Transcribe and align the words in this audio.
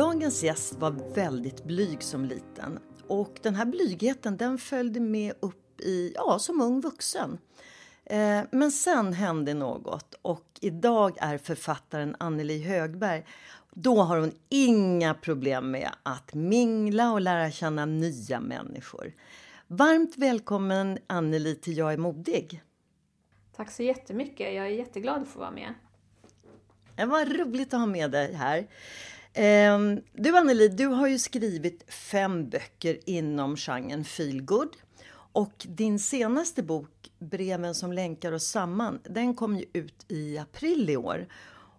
Dagens 0.00 0.42
gäst 0.42 0.74
var 0.74 1.14
väldigt 1.14 1.64
blyg 1.64 2.02
som 2.02 2.24
liten 2.24 2.78
och 3.08 3.38
den 3.42 3.54
här 3.54 3.64
blygheten 3.64 4.36
den 4.36 4.58
följde 4.58 5.00
med 5.00 5.34
upp 5.40 5.80
i, 5.80 6.12
ja, 6.14 6.38
som 6.38 6.60
ung 6.60 6.80
vuxen. 6.80 7.38
Eh, 8.04 8.40
men 8.52 8.70
sen 8.72 9.12
hände 9.12 9.54
något 9.54 10.14
och 10.22 10.44
idag 10.60 11.16
är 11.20 11.38
författaren 11.38 12.16
Anneli 12.18 12.62
Högberg 12.62 13.24
då 13.70 14.02
har 14.02 14.18
hon 14.18 14.32
inga 14.48 15.14
problem 15.14 15.70
med 15.70 15.90
att 16.02 16.34
mingla 16.34 17.12
och 17.12 17.20
lära 17.20 17.50
känna 17.50 17.86
nya 17.86 18.40
människor. 18.40 19.12
Varmt 19.66 20.16
välkommen 20.16 20.98
Anneli 21.06 21.54
till 21.54 21.76
Jag 21.76 21.92
är 21.92 21.98
modig. 21.98 22.62
Tack 23.56 23.70
så 23.70 23.82
jättemycket. 23.82 24.54
Jag 24.54 24.66
är 24.66 24.70
jätteglad 24.70 25.22
att 25.22 25.28
få 25.28 25.38
vara 25.38 25.50
med. 25.50 25.74
Det 27.00 27.06
var 27.06 27.24
roligt 27.24 27.74
att 27.74 27.80
ha 27.80 27.86
med 27.86 28.10
dig 28.10 28.34
här. 28.34 28.66
Ehm, 29.34 30.00
du 30.12 30.36
Anneli, 30.36 30.68
du 30.68 30.86
har 30.86 31.06
ju 31.06 31.18
skrivit 31.18 31.92
fem 31.92 32.48
böcker 32.50 32.98
inom 33.06 33.56
genren 33.56 34.04
feelgood. 34.04 34.76
Och 35.32 35.66
din 35.68 35.98
senaste 35.98 36.62
bok, 36.62 37.10
Breven 37.18 37.74
som 37.74 37.92
länkar 37.92 38.32
oss 38.32 38.44
samman, 38.48 39.00
den 39.04 39.34
kom 39.34 39.56
ju 39.56 39.64
ut 39.72 40.04
i 40.08 40.38
april 40.38 40.90
i 40.90 40.96
år. 40.96 41.28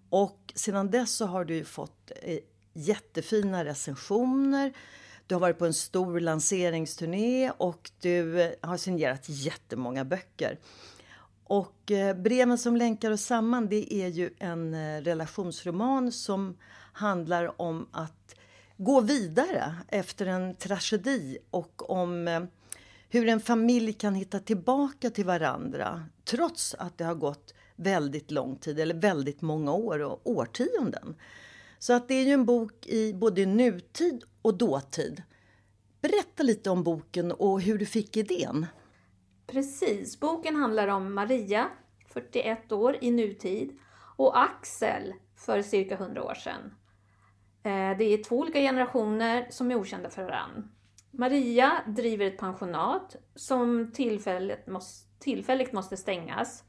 Och 0.10 0.54
sedan 0.56 0.92
dess 0.92 1.12
så 1.12 1.26
har 1.26 1.46
du 1.46 1.64
fått 1.64 2.12
eh, 2.22 2.40
jättefina 2.74 3.66
recensioner. 3.66 4.74
Du 5.28 5.36
har 5.36 5.40
varit 5.40 5.60
på 5.60 5.66
en 5.66 5.74
stor 5.74 6.20
lanseringsturné 6.20 7.52
och 7.58 7.92
du 8.02 8.42
eh, 8.42 8.52
har 8.62 8.78
signerat 8.78 9.30
jättemånga 9.30 10.06
böcker. 10.06 10.60
Och 11.44 11.92
eh, 11.92 12.16
Breven 12.16 12.58
som 12.58 12.76
länkar 12.76 13.12
oss 13.12 13.22
samman, 13.26 13.68
det 13.68 13.94
är 13.94 14.08
ju 14.08 14.30
en 14.40 14.76
relationsroman 15.04 16.12
som 16.12 16.58
handlar 17.02 17.62
om 17.62 17.88
att 17.92 18.36
gå 18.78 19.02
vidare 19.02 19.76
efter 19.88 20.26
en 20.26 20.56
tragedi 20.56 21.38
och 21.52 21.90
om 21.90 22.28
eh, 22.28 22.44
hur 23.10 23.28
en 23.28 23.40
familj 23.40 23.94
kan 23.94 24.16
hitta 24.16 24.40
tillbaka 24.40 25.10
till 25.10 25.26
varandra 25.26 26.06
trots 26.26 26.76
att 26.80 26.98
det 26.98 27.04
har 27.04 27.16
gått 27.16 27.54
väldigt 27.76 28.32
lång 28.32 28.56
tid, 28.56 28.80
eller 28.80 28.96
väldigt 28.96 29.42
många 29.42 29.74
år 29.74 30.00
och 30.00 30.22
årtionden. 30.24 31.16
Så 31.80 31.94
att 31.94 32.08
det 32.08 32.14
är 32.14 32.24
ju 32.24 32.32
en 32.32 32.46
bok 32.46 32.88
i 32.88 33.14
både 33.14 33.46
nutid 33.46 34.24
och 34.42 34.58
dåtid. 34.58 35.24
Berätta 36.02 36.44
lite 36.44 36.70
om 36.70 36.84
boken 36.84 37.32
och 37.32 37.62
hur 37.62 37.78
du 37.78 37.86
fick 37.86 38.18
idén. 38.18 38.66
Precis. 39.48 40.20
Boken 40.20 40.56
handlar 40.56 40.88
om 40.88 41.14
Maria, 41.14 41.70
41 42.08 42.72
år 42.72 42.98
i 43.02 43.12
nutid, 43.12 43.80
och 44.18 44.42
Axel 44.44 45.14
för 45.36 45.62
cirka 45.62 45.96
100 45.96 46.24
år 46.24 46.34
sedan. 46.34 46.74
Eh, 47.64 47.98
det 47.98 48.04
är 48.04 48.24
två 48.24 48.38
olika 48.38 48.60
generationer 48.60 49.48
som 49.50 49.72
är 49.72 49.76
okända 49.76 50.10
för 50.10 50.24
varandra. 50.24 50.64
Maria 51.12 51.72
driver 51.88 52.26
ett 52.26 52.38
pensionat 52.38 53.16
som 53.36 53.92
tillfälligt 53.94 54.68
måste, 54.68 55.20
tillfälligt 55.20 55.74
måste 55.74 55.98
stängas. 55.98 56.64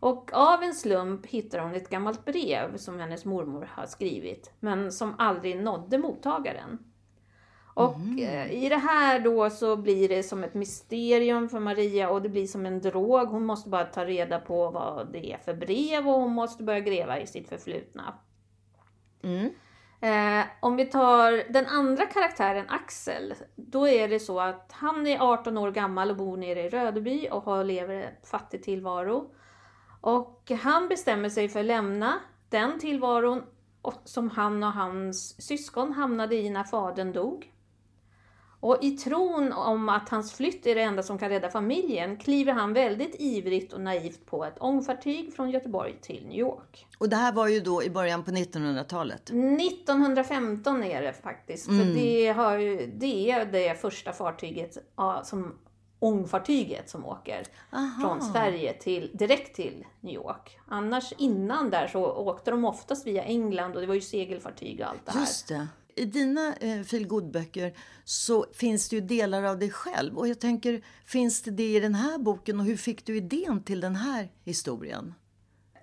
Och 0.00 0.30
av 0.32 0.62
en 0.62 0.74
slump 0.74 1.26
hittar 1.26 1.58
hon 1.58 1.74
ett 1.74 1.90
gammalt 1.90 2.24
brev 2.24 2.76
som 2.76 3.00
hennes 3.00 3.24
mormor 3.24 3.70
har 3.72 3.86
skrivit, 3.86 4.52
men 4.60 4.92
som 4.92 5.14
aldrig 5.18 5.56
nådde 5.56 5.98
mottagaren. 5.98 6.78
Och 7.74 7.94
mm. 7.94 8.50
i 8.50 8.68
det 8.68 8.76
här 8.76 9.20
då 9.20 9.50
så 9.50 9.76
blir 9.76 10.08
det 10.08 10.22
som 10.22 10.44
ett 10.44 10.54
mysterium 10.54 11.48
för 11.48 11.60
Maria 11.60 12.10
och 12.10 12.22
det 12.22 12.28
blir 12.28 12.46
som 12.46 12.66
en 12.66 12.80
drog. 12.80 13.28
Hon 13.28 13.46
måste 13.46 13.68
bara 13.68 13.84
ta 13.84 14.04
reda 14.04 14.40
på 14.40 14.70
vad 14.70 15.12
det 15.12 15.32
är 15.32 15.38
för 15.38 15.54
brev 15.54 16.08
och 16.08 16.20
hon 16.20 16.32
måste 16.32 16.62
börja 16.62 16.80
gräva 16.80 17.20
i 17.20 17.26
sitt 17.26 17.48
förflutna. 17.48 18.14
Mm. 19.22 19.50
Eh, 20.00 20.44
om 20.60 20.76
vi 20.76 20.84
tar 20.84 21.52
den 21.52 21.66
andra 21.66 22.06
karaktären 22.06 22.66
Axel, 22.68 23.34
då 23.56 23.88
är 23.88 24.08
det 24.08 24.20
så 24.20 24.40
att 24.40 24.72
han 24.72 25.06
är 25.06 25.18
18 25.18 25.58
år 25.58 25.70
gammal 25.70 26.10
och 26.10 26.16
bor 26.16 26.36
nere 26.36 26.62
i 26.62 26.68
Rödeby 26.68 27.28
och 27.30 27.42
har, 27.42 27.64
lever 27.64 27.94
en 27.94 28.14
fattig 28.30 28.62
tillvaro. 28.62 29.34
Och 30.00 30.52
han 30.62 30.88
bestämmer 30.88 31.28
sig 31.28 31.48
för 31.48 31.60
att 31.60 31.66
lämna 31.66 32.14
den 32.48 32.78
tillvaron 32.78 33.42
som 34.04 34.30
han 34.30 34.62
och 34.62 34.72
hans 34.72 35.42
syskon 35.42 35.92
hamnade 35.92 36.36
i 36.36 36.50
när 36.50 36.64
fadern 36.64 37.12
dog. 37.12 37.53
Och 38.64 38.78
i 38.80 38.90
tron 38.90 39.52
om 39.52 39.88
att 39.88 40.08
hans 40.08 40.32
flytt 40.32 40.66
är 40.66 40.74
det 40.74 40.80
enda 40.80 41.02
som 41.02 41.18
kan 41.18 41.28
rädda 41.28 41.50
familjen 41.50 42.16
kliver 42.16 42.52
han 42.52 42.72
väldigt 42.72 43.16
ivrigt 43.18 43.72
och 43.72 43.80
naivt 43.80 44.26
på 44.26 44.44
ett 44.44 44.54
ångfartyg 44.60 45.34
från 45.34 45.50
Göteborg 45.50 45.96
till 46.00 46.26
New 46.26 46.38
York. 46.38 46.86
Och 46.98 47.08
det 47.08 47.16
här 47.16 47.32
var 47.32 47.48
ju 47.48 47.60
då 47.60 47.82
i 47.82 47.90
början 47.90 48.24
på 48.24 48.30
1900-talet? 48.30 49.30
1915 49.30 50.84
är 50.84 51.02
det 51.02 51.12
faktiskt. 51.12 51.68
Mm. 51.68 51.80
För 51.80 51.94
det, 51.94 52.28
har 52.28 52.58
ju, 52.58 52.92
det 52.94 53.30
är 53.30 53.46
det 53.46 53.80
första 53.80 54.12
fartyget 54.12 54.78
som 55.24 55.54
ångfartyget 55.98 56.90
som 56.90 57.06
åker 57.06 57.46
Aha. 57.72 58.00
från 58.00 58.22
Sverige 58.22 58.72
till, 58.72 59.10
direkt 59.14 59.56
till 59.56 59.84
New 60.00 60.14
York. 60.14 60.58
Annars 60.68 61.12
innan 61.18 61.70
där 61.70 61.86
så 61.86 62.04
åkte 62.04 62.50
de 62.50 62.64
oftast 62.64 63.06
via 63.06 63.22
England 63.22 63.74
och 63.74 63.80
det 63.80 63.86
var 63.86 63.94
ju 63.94 64.00
segelfartyg 64.00 64.80
och 64.80 64.86
allt 64.86 65.06
det 65.06 65.12
här. 65.12 65.20
Just 65.20 65.48
det 65.48 65.68
i 65.96 66.04
dina 66.04 66.54
eh, 66.56 66.82
feelgood-böcker 66.82 67.74
så 68.04 68.46
finns 68.52 68.88
det 68.88 68.96
ju 68.96 69.02
delar 69.02 69.42
av 69.42 69.58
dig 69.58 69.70
själv. 69.70 70.18
Och 70.18 70.28
jag 70.28 70.40
tänker, 70.40 70.82
finns 71.04 71.42
det 71.42 71.50
det 71.50 71.76
i 71.76 71.80
den 71.80 71.94
här 71.94 72.18
boken 72.18 72.60
och 72.60 72.66
hur 72.66 72.76
fick 72.76 73.06
du 73.06 73.16
idén 73.16 73.62
till 73.62 73.80
den 73.80 73.96
här 73.96 74.28
historien? 74.44 75.14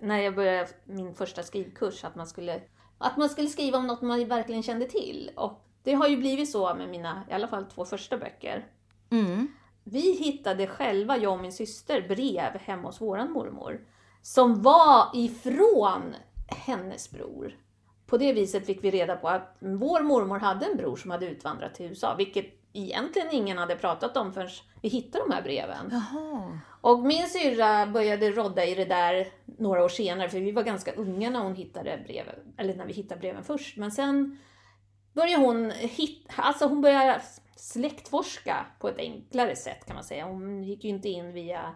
När 0.00 0.18
jag 0.18 0.34
började 0.34 0.68
min 0.84 1.14
första 1.14 1.42
skrivkurs, 1.42 2.04
att 2.04 2.14
man 2.14 2.26
skulle, 2.26 2.60
att 2.98 3.16
man 3.16 3.28
skulle 3.28 3.48
skriva 3.48 3.78
om 3.78 3.86
något 3.86 4.02
man 4.02 4.28
verkligen 4.28 4.62
kände 4.62 4.86
till. 4.86 5.30
Och 5.36 5.64
det 5.82 5.94
har 5.94 6.08
ju 6.08 6.16
blivit 6.16 6.50
så 6.50 6.74
med 6.74 6.88
mina, 6.88 7.24
i 7.30 7.32
alla 7.32 7.48
fall 7.48 7.64
två 7.64 7.84
första 7.84 8.18
böcker. 8.18 8.66
Mm. 9.10 9.48
Vi 9.84 10.12
hittade 10.12 10.66
själva, 10.66 11.16
jag 11.16 11.32
och 11.32 11.40
min 11.40 11.52
syster, 11.52 12.08
brev 12.08 12.58
hemma 12.58 12.88
hos 12.88 13.00
våran 13.00 13.32
mormor. 13.32 13.80
Som 14.22 14.62
var 14.62 15.10
ifrån 15.14 16.14
hennes 16.46 17.10
bror 17.10 17.56
på 18.12 18.18
det 18.18 18.32
viset 18.32 18.66
fick 18.66 18.84
vi 18.84 18.90
reda 18.90 19.16
på 19.16 19.28
att 19.28 19.56
vår 19.58 20.00
mormor 20.00 20.38
hade 20.38 20.66
en 20.66 20.76
bror 20.76 20.96
som 20.96 21.10
hade 21.10 21.26
utvandrat 21.26 21.74
till 21.74 21.86
USA, 21.86 22.14
vilket 22.18 22.46
egentligen 22.72 23.28
ingen 23.32 23.58
hade 23.58 23.76
pratat 23.76 24.16
om 24.16 24.32
förrän 24.32 24.48
vi 24.82 24.88
hittade 24.88 25.24
de 25.28 25.34
här 25.34 25.42
breven. 25.42 25.90
Jaha. 25.90 26.58
Och 26.80 26.98
min 26.98 27.28
syrra 27.28 27.86
började 27.86 28.30
rodda 28.30 28.64
i 28.64 28.74
det 28.74 28.84
där 28.84 29.26
några 29.58 29.84
år 29.84 29.88
senare, 29.88 30.28
för 30.28 30.40
vi 30.40 30.52
var 30.52 30.62
ganska 30.62 30.92
unga 30.92 31.30
när 31.30 31.40
hon 31.40 31.54
hittade 31.54 32.02
breven, 32.06 32.34
eller 32.56 32.74
när 32.74 32.86
vi 32.86 32.92
hittade 32.92 33.20
breven 33.20 33.44
först. 33.44 33.76
Men 33.76 33.90
sen 33.90 34.38
började 35.12 35.44
hon 35.44 35.70
hitta, 35.70 36.42
alltså 36.42 36.66
hon 36.66 36.80
började 36.80 37.22
släktforska 37.56 38.66
på 38.80 38.88
ett 38.88 38.98
enklare 38.98 39.56
sätt 39.56 39.86
kan 39.86 39.94
man 39.94 40.04
säga. 40.04 40.24
Hon 40.24 40.62
gick 40.62 40.84
ju 40.84 40.90
inte 40.90 41.08
in 41.08 41.32
via 41.32 41.74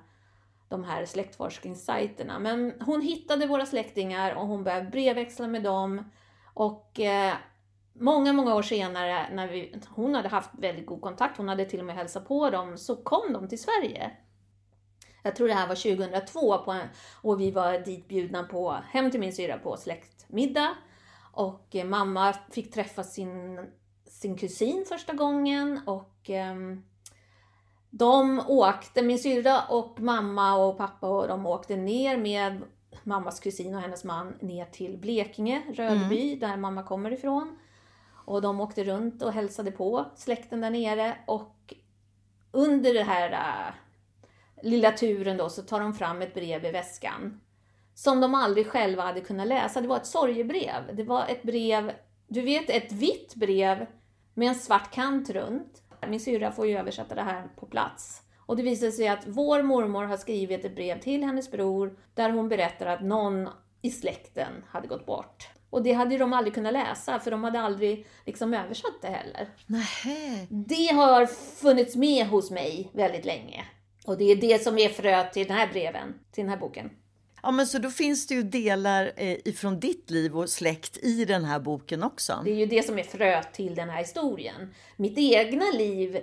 de 0.68 0.84
här 0.84 1.04
släktforskningssajterna. 1.04 2.38
Men 2.38 2.72
hon 2.80 3.00
hittade 3.00 3.46
våra 3.46 3.66
släktingar 3.66 4.34
och 4.34 4.46
hon 4.46 4.64
började 4.64 4.90
brevväxla 4.90 5.46
med 5.46 5.62
dem. 5.62 6.10
Och 6.56 7.00
eh, 7.00 7.34
många, 7.92 8.32
många 8.32 8.54
år 8.54 8.62
senare, 8.62 9.26
när 9.32 9.48
vi, 9.48 9.74
hon 9.88 10.14
hade 10.14 10.28
haft 10.28 10.50
väldigt 10.58 10.86
god 10.86 11.00
kontakt, 11.00 11.36
hon 11.36 11.48
hade 11.48 11.64
till 11.64 11.80
och 11.80 11.86
med 11.86 11.94
hälsat 11.94 12.28
på 12.28 12.50
dem, 12.50 12.78
så 12.78 12.96
kom 12.96 13.32
de 13.32 13.48
till 13.48 13.62
Sverige. 13.62 14.10
Jag 15.22 15.36
tror 15.36 15.48
det 15.48 15.54
här 15.54 15.68
var 15.68 15.74
2002 15.74 16.58
på 16.58 16.72
en, 16.72 16.88
och 17.22 17.40
vi 17.40 17.50
var 17.50 17.78
ditbjudna 17.78 18.42
på, 18.42 18.76
hem 18.90 19.10
till 19.10 19.20
min 19.20 19.32
syra 19.32 19.58
på 19.58 19.76
släktmiddag. 19.76 20.76
Och 21.32 21.76
eh, 21.76 21.84
mamma 21.84 22.34
fick 22.50 22.72
träffa 22.72 23.04
sin, 23.04 23.66
sin 24.04 24.36
kusin 24.36 24.84
första 24.88 25.12
gången 25.12 25.80
och 25.86 26.30
eh, 26.30 26.54
de 27.90 28.42
åkte, 28.48 29.02
min 29.02 29.18
syrra 29.18 29.62
och 29.62 30.00
mamma 30.00 30.54
och 30.54 30.78
pappa 30.78 31.08
och 31.08 31.28
de 31.28 31.46
åkte 31.46 31.76
ner 31.76 32.16
med 32.16 32.62
mammas 33.02 33.40
kusin 33.40 33.74
och 33.74 33.80
hennes 33.80 34.04
man 34.04 34.34
ner 34.40 34.64
till 34.64 34.98
Blekinge, 34.98 35.62
Rödby, 35.74 36.28
mm. 36.28 36.38
där 36.38 36.56
mamma 36.56 36.82
kommer 36.82 37.12
ifrån. 37.12 37.58
Och 38.12 38.42
de 38.42 38.60
åkte 38.60 38.84
runt 38.84 39.22
och 39.22 39.32
hälsade 39.32 39.70
på 39.70 40.04
släkten 40.16 40.60
där 40.60 40.70
nere 40.70 41.16
och 41.26 41.74
under 42.50 42.94
den 42.94 43.06
här 43.06 43.32
äh, 43.32 43.74
lilla 44.62 44.92
turen 44.92 45.36
då 45.36 45.48
så 45.48 45.62
tar 45.62 45.80
de 45.80 45.94
fram 45.94 46.22
ett 46.22 46.34
brev 46.34 46.64
i 46.64 46.70
väskan 46.70 47.40
som 47.96 48.20
de 48.20 48.34
aldrig 48.34 48.66
själva 48.66 49.02
hade 49.02 49.20
kunnat 49.20 49.46
läsa. 49.46 49.80
Det 49.80 49.88
var 49.88 49.96
ett 49.96 50.06
sorgebrev. 50.06 50.96
Det 50.96 51.04
var 51.04 51.26
ett 51.28 51.42
brev, 51.42 51.92
du 52.26 52.42
vet 52.42 52.70
ett 52.70 52.92
vitt 52.92 53.34
brev 53.34 53.86
med 54.34 54.48
en 54.48 54.54
svart 54.54 54.92
kant 54.92 55.30
runt. 55.30 55.82
Min 56.08 56.20
syrra 56.20 56.52
får 56.52 56.66
ju 56.66 56.78
översätta 56.78 57.14
det 57.14 57.22
här 57.22 57.48
på 57.56 57.66
plats. 57.66 58.22
Och 58.46 58.56
det 58.56 58.62
visade 58.62 58.92
sig 58.92 59.08
att 59.08 59.22
vår 59.26 59.62
mormor 59.62 60.04
har 60.04 60.16
skrivit 60.16 60.64
ett 60.64 60.74
brev 60.74 61.00
till 61.00 61.22
hennes 61.22 61.50
bror 61.50 61.98
där 62.14 62.30
hon 62.30 62.48
berättar 62.48 62.86
att 62.86 63.02
någon 63.02 63.48
i 63.82 63.90
släkten 63.90 64.52
hade 64.68 64.88
gått 64.88 65.06
bort. 65.06 65.48
Och 65.70 65.82
det 65.82 65.92
hade 65.92 66.18
de 66.18 66.32
aldrig 66.32 66.54
kunnat 66.54 66.72
läsa 66.72 67.20
för 67.20 67.30
de 67.30 67.44
hade 67.44 67.60
aldrig 67.60 68.06
liksom 68.24 68.54
översatt 68.54 69.02
det 69.02 69.08
heller. 69.08 69.48
Nähä. 69.66 70.46
Det 70.50 70.94
har 70.94 71.26
funnits 71.60 71.96
med 71.96 72.26
hos 72.26 72.50
mig 72.50 72.90
väldigt 72.92 73.24
länge. 73.24 73.64
Och 74.06 74.18
det 74.18 74.24
är 74.24 74.36
det 74.36 74.62
som 74.62 74.78
är 74.78 74.88
fröet 74.88 75.32
till 75.32 75.46
den 75.46 75.56
här 75.56 75.68
breven, 75.72 76.14
till 76.32 76.44
den 76.44 76.50
här 76.50 76.56
boken. 76.56 76.90
Ja, 77.42 77.50
men 77.50 77.66
så 77.66 77.78
då 77.78 77.90
finns 77.90 78.26
det 78.26 78.34
ju 78.34 78.42
delar 78.42 79.12
eh, 79.16 79.36
ifrån 79.44 79.80
ditt 79.80 80.10
liv 80.10 80.38
och 80.38 80.50
släkt 80.50 80.96
i 80.96 81.24
den 81.24 81.44
här 81.44 81.60
boken 81.60 82.02
också. 82.02 82.40
Det 82.44 82.50
är 82.50 82.56
ju 82.56 82.66
det 82.66 82.86
som 82.86 82.98
är 82.98 83.02
fröet 83.02 83.52
till 83.52 83.74
den 83.74 83.90
här 83.90 83.98
historien. 83.98 84.74
Mitt 84.96 85.18
egna 85.18 85.64
liv 85.74 86.18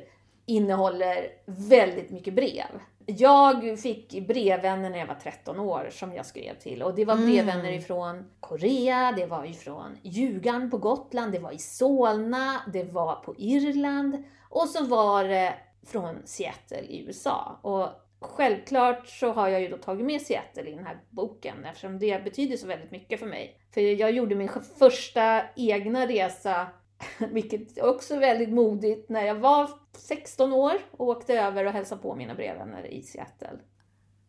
innehåller 0.45 1.27
väldigt 1.45 2.11
mycket 2.11 2.33
brev. 2.33 2.79
Jag 3.05 3.79
fick 3.79 4.27
brevvänner 4.27 4.89
när 4.89 4.97
jag 4.97 5.07
var 5.07 5.15
13 5.15 5.59
år 5.59 5.89
som 5.91 6.13
jag 6.13 6.25
skrev 6.25 6.59
till 6.59 6.83
och 6.83 6.95
det 6.95 7.05
var 7.05 7.13
mm. 7.13 7.25
brevvänner 7.25 7.71
ifrån 7.71 8.25
Korea, 8.39 9.13
det 9.17 9.25
var 9.25 9.45
ifrån 9.45 9.97
Ljugarn 10.01 10.71
på 10.71 10.77
Gotland, 10.77 11.31
det 11.31 11.39
var 11.39 11.51
i 11.51 11.57
Solna, 11.57 12.61
det 12.73 12.83
var 12.83 13.15
på 13.15 13.35
Irland 13.37 14.23
och 14.49 14.67
så 14.67 14.83
var 14.83 15.23
det 15.23 15.53
från 15.87 16.15
Seattle 16.25 16.81
i 16.81 17.05
USA. 17.07 17.59
Och 17.61 17.89
självklart 18.19 19.07
så 19.07 19.31
har 19.31 19.47
jag 19.47 19.61
ju 19.61 19.67
då 19.67 19.77
tagit 19.77 20.05
med 20.05 20.21
Seattle 20.21 20.69
i 20.69 20.75
den 20.75 20.85
här 20.85 20.97
boken 21.09 21.65
eftersom 21.65 21.99
det 21.99 22.23
betyder 22.23 22.57
så 22.57 22.67
väldigt 22.67 22.91
mycket 22.91 23.19
för 23.19 23.27
mig. 23.27 23.59
För 23.73 23.81
jag 23.81 24.11
gjorde 24.11 24.35
min 24.35 24.49
första 24.79 25.43
egna 25.55 26.07
resa 26.07 26.67
vilket 27.31 27.83
också 27.83 28.13
är 28.13 28.19
väldigt 28.19 28.49
modigt, 28.49 29.09
när 29.09 29.25
jag 29.25 29.35
var 29.35 29.69
16 29.97 30.53
år 30.53 30.73
och 30.91 31.07
åkte 31.07 31.33
över 31.33 31.65
och 31.65 31.71
hälsade 31.71 32.01
på 32.01 32.15
mina 32.15 32.35
brevvänner 32.35 32.85
i 32.93 33.01
Seattle. 33.01 33.59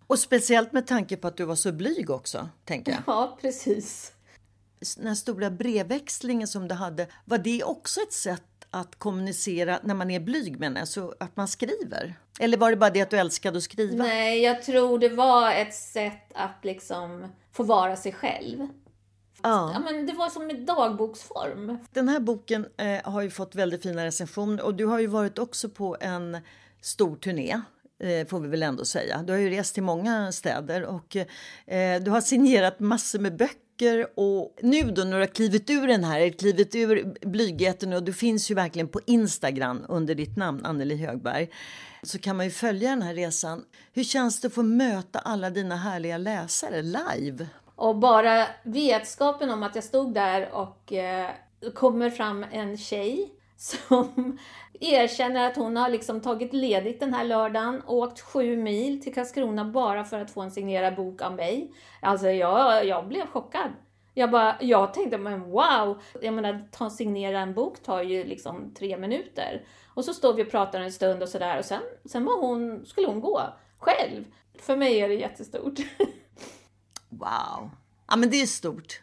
Och 0.06 0.18
speciellt 0.18 0.72
med 0.72 0.86
tanke 0.86 1.16
på 1.16 1.28
att 1.28 1.36
du 1.36 1.44
var 1.44 1.54
så 1.54 1.72
blyg 1.72 2.10
också, 2.10 2.48
tänker 2.64 2.92
jag. 2.92 3.02
Ja, 3.06 3.38
precis. 3.40 4.12
Den 4.96 5.06
här 5.06 5.14
stora 5.14 5.50
brevväxlingen 5.50 6.48
som 6.48 6.68
du 6.68 6.74
hade, 6.74 7.06
var 7.24 7.38
det 7.38 7.64
också 7.64 8.00
ett 8.00 8.12
sätt 8.12 8.42
att 8.70 8.96
kommunicera 8.96 9.78
när 9.82 9.94
man 9.94 10.10
är 10.10 10.20
blyg, 10.20 10.60
men 10.60 10.76
alltså 10.76 11.14
att 11.20 11.36
man 11.36 11.48
skriver? 11.48 12.14
Eller 12.40 12.58
var 12.58 12.70
det 12.70 12.76
bara 12.76 12.90
det 12.90 13.00
att 13.00 13.10
du 13.10 13.16
älskade 13.16 13.58
att 13.58 13.64
skriva? 13.64 14.04
Nej, 14.04 14.42
jag 14.42 14.62
tror 14.62 14.98
det 14.98 15.08
var 15.08 15.52
ett 15.52 15.74
sätt 15.74 16.32
att 16.34 16.64
liksom 16.64 17.32
få 17.52 17.62
vara 17.62 17.96
sig 17.96 18.12
själv. 18.12 18.68
Ja. 19.44 19.70
ja. 19.72 19.80
men 19.80 20.06
det 20.06 20.12
var 20.12 20.30
som 20.30 20.50
i 20.50 20.54
dagboksform. 20.54 21.78
Den 21.90 22.08
här 22.08 22.20
boken 22.20 22.66
eh, 22.76 23.12
har 23.12 23.22
ju 23.22 23.30
fått 23.30 23.54
väldigt 23.54 23.82
fina 23.82 24.04
recensioner 24.04 24.64
och 24.64 24.74
du 24.74 24.86
har 24.86 24.98
ju 24.98 25.06
varit 25.06 25.38
också 25.38 25.68
på 25.68 25.96
en 26.00 26.38
stor 26.80 27.16
turné 27.16 27.60
eh, 27.98 28.26
får 28.26 28.40
vi 28.40 28.48
väl 28.48 28.62
ändå 28.62 28.84
säga. 28.84 29.22
Du 29.22 29.32
har 29.32 29.40
ju 29.40 29.50
rest 29.50 29.74
till 29.74 29.82
många 29.82 30.32
städer 30.32 30.84
och 30.84 31.16
eh, 31.66 32.02
du 32.02 32.10
har 32.10 32.20
signerat 32.20 32.80
massor 32.80 33.18
med 33.18 33.36
böcker 33.36 34.06
och 34.14 34.58
nu 34.62 34.82
då 34.82 35.04
när 35.04 35.12
du 35.12 35.22
har 35.22 35.34
klivit 35.34 35.70
ur 35.70 35.86
den 35.86 36.04
här, 36.04 36.28
klivit 36.30 36.74
ur 36.74 37.14
blygheten 37.26 37.92
och 37.92 38.02
du 38.02 38.12
finns 38.12 38.50
ju 38.50 38.54
verkligen 38.54 38.88
på 38.88 39.00
Instagram 39.06 39.84
under 39.88 40.14
ditt 40.14 40.36
namn 40.36 40.64
Anneli 40.64 40.96
Högberg 40.96 41.50
så 42.02 42.18
kan 42.18 42.36
man 42.36 42.46
ju 42.46 42.50
följa 42.50 42.90
den 42.90 43.02
här 43.02 43.14
resan. 43.14 43.64
Hur 43.92 44.04
känns 44.04 44.40
det 44.40 44.46
att 44.46 44.54
få 44.54 44.62
möta 44.62 45.18
alla 45.18 45.50
dina 45.50 45.76
härliga 45.76 46.18
läsare 46.18 46.82
live? 46.82 47.46
Och 47.76 47.96
bara 47.96 48.46
vetskapen 48.62 49.50
om 49.50 49.62
att 49.62 49.74
jag 49.74 49.84
stod 49.84 50.14
där 50.14 50.52
och 50.52 50.92
eh, 50.92 51.30
kommer 51.74 52.10
fram 52.10 52.44
en 52.52 52.76
tjej 52.76 53.34
som 53.56 54.38
erkänner 54.80 55.46
att 55.46 55.56
hon 55.56 55.76
har 55.76 55.88
liksom 55.88 56.20
tagit 56.20 56.52
ledigt 56.52 57.00
den 57.00 57.14
här 57.14 57.24
lördagen 57.24 57.80
och 57.80 57.96
åkt 57.96 58.20
sju 58.20 58.56
mil 58.56 59.02
till 59.02 59.14
Karlskrona 59.14 59.64
bara 59.64 60.04
för 60.04 60.20
att 60.20 60.30
få 60.30 60.40
en 60.40 60.50
signerad 60.50 60.96
bok 60.96 61.22
av 61.22 61.34
mig. 61.34 61.72
Alltså 62.00 62.28
jag, 62.28 62.86
jag 62.86 63.08
blev 63.08 63.26
chockad. 63.26 63.70
Jag, 64.14 64.30
bara, 64.30 64.56
jag 64.60 64.94
tänkte, 64.94 65.18
men 65.18 65.50
wow! 65.50 66.02
Jag 66.22 66.34
menar, 66.34 66.68
ta, 66.70 66.90
signera 66.90 67.40
en 67.40 67.54
bok 67.54 67.82
tar 67.82 68.02
ju 68.02 68.24
liksom 68.24 68.74
tre 68.74 68.96
minuter. 68.96 69.66
Och 69.94 70.04
så 70.04 70.14
står 70.14 70.34
vi 70.34 70.42
och 70.42 70.50
pratar 70.50 70.80
en 70.80 70.92
stund 70.92 71.22
och 71.22 71.28
sådär 71.28 71.58
och 71.58 71.64
sen, 71.64 71.82
sen 72.04 72.24
var 72.24 72.40
hon, 72.40 72.86
skulle 72.86 73.06
hon 73.06 73.20
gå 73.20 73.42
själv. 73.78 74.24
För 74.58 74.76
mig 74.76 74.98
är 74.98 75.08
det 75.08 75.14
jättestort. 75.14 75.78
Wow! 77.18 77.70
Ja, 78.08 78.16
men 78.16 78.30
det 78.30 78.42
är 78.42 78.46
stort. 78.46 79.00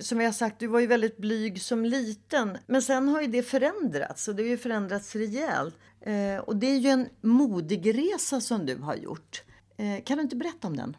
Som 0.00 0.18
vi 0.18 0.24
har 0.24 0.32
sagt, 0.32 0.58
du 0.58 0.66
var 0.66 0.80
ju 0.80 0.86
väldigt 0.86 1.16
blyg 1.16 1.62
som 1.62 1.84
liten. 1.84 2.58
Men 2.66 2.82
sen 2.82 3.08
har 3.08 3.20
ju 3.20 3.26
det 3.26 3.42
förändrats 3.42 4.28
och 4.28 4.34
det 4.34 4.42
har 4.42 4.48
ju 4.48 4.58
förändrats 4.58 5.16
rejält. 5.16 5.74
Eh, 6.00 6.38
och 6.38 6.56
det 6.56 6.66
är 6.66 6.78
ju 6.78 6.88
en 6.88 7.08
modig 7.20 7.98
resa 7.98 8.40
som 8.40 8.66
du 8.66 8.76
har 8.76 8.94
gjort. 8.94 9.42
Eh, 9.76 10.04
kan 10.04 10.16
du 10.16 10.22
inte 10.22 10.36
berätta 10.36 10.68
om 10.68 10.76
den? 10.76 10.96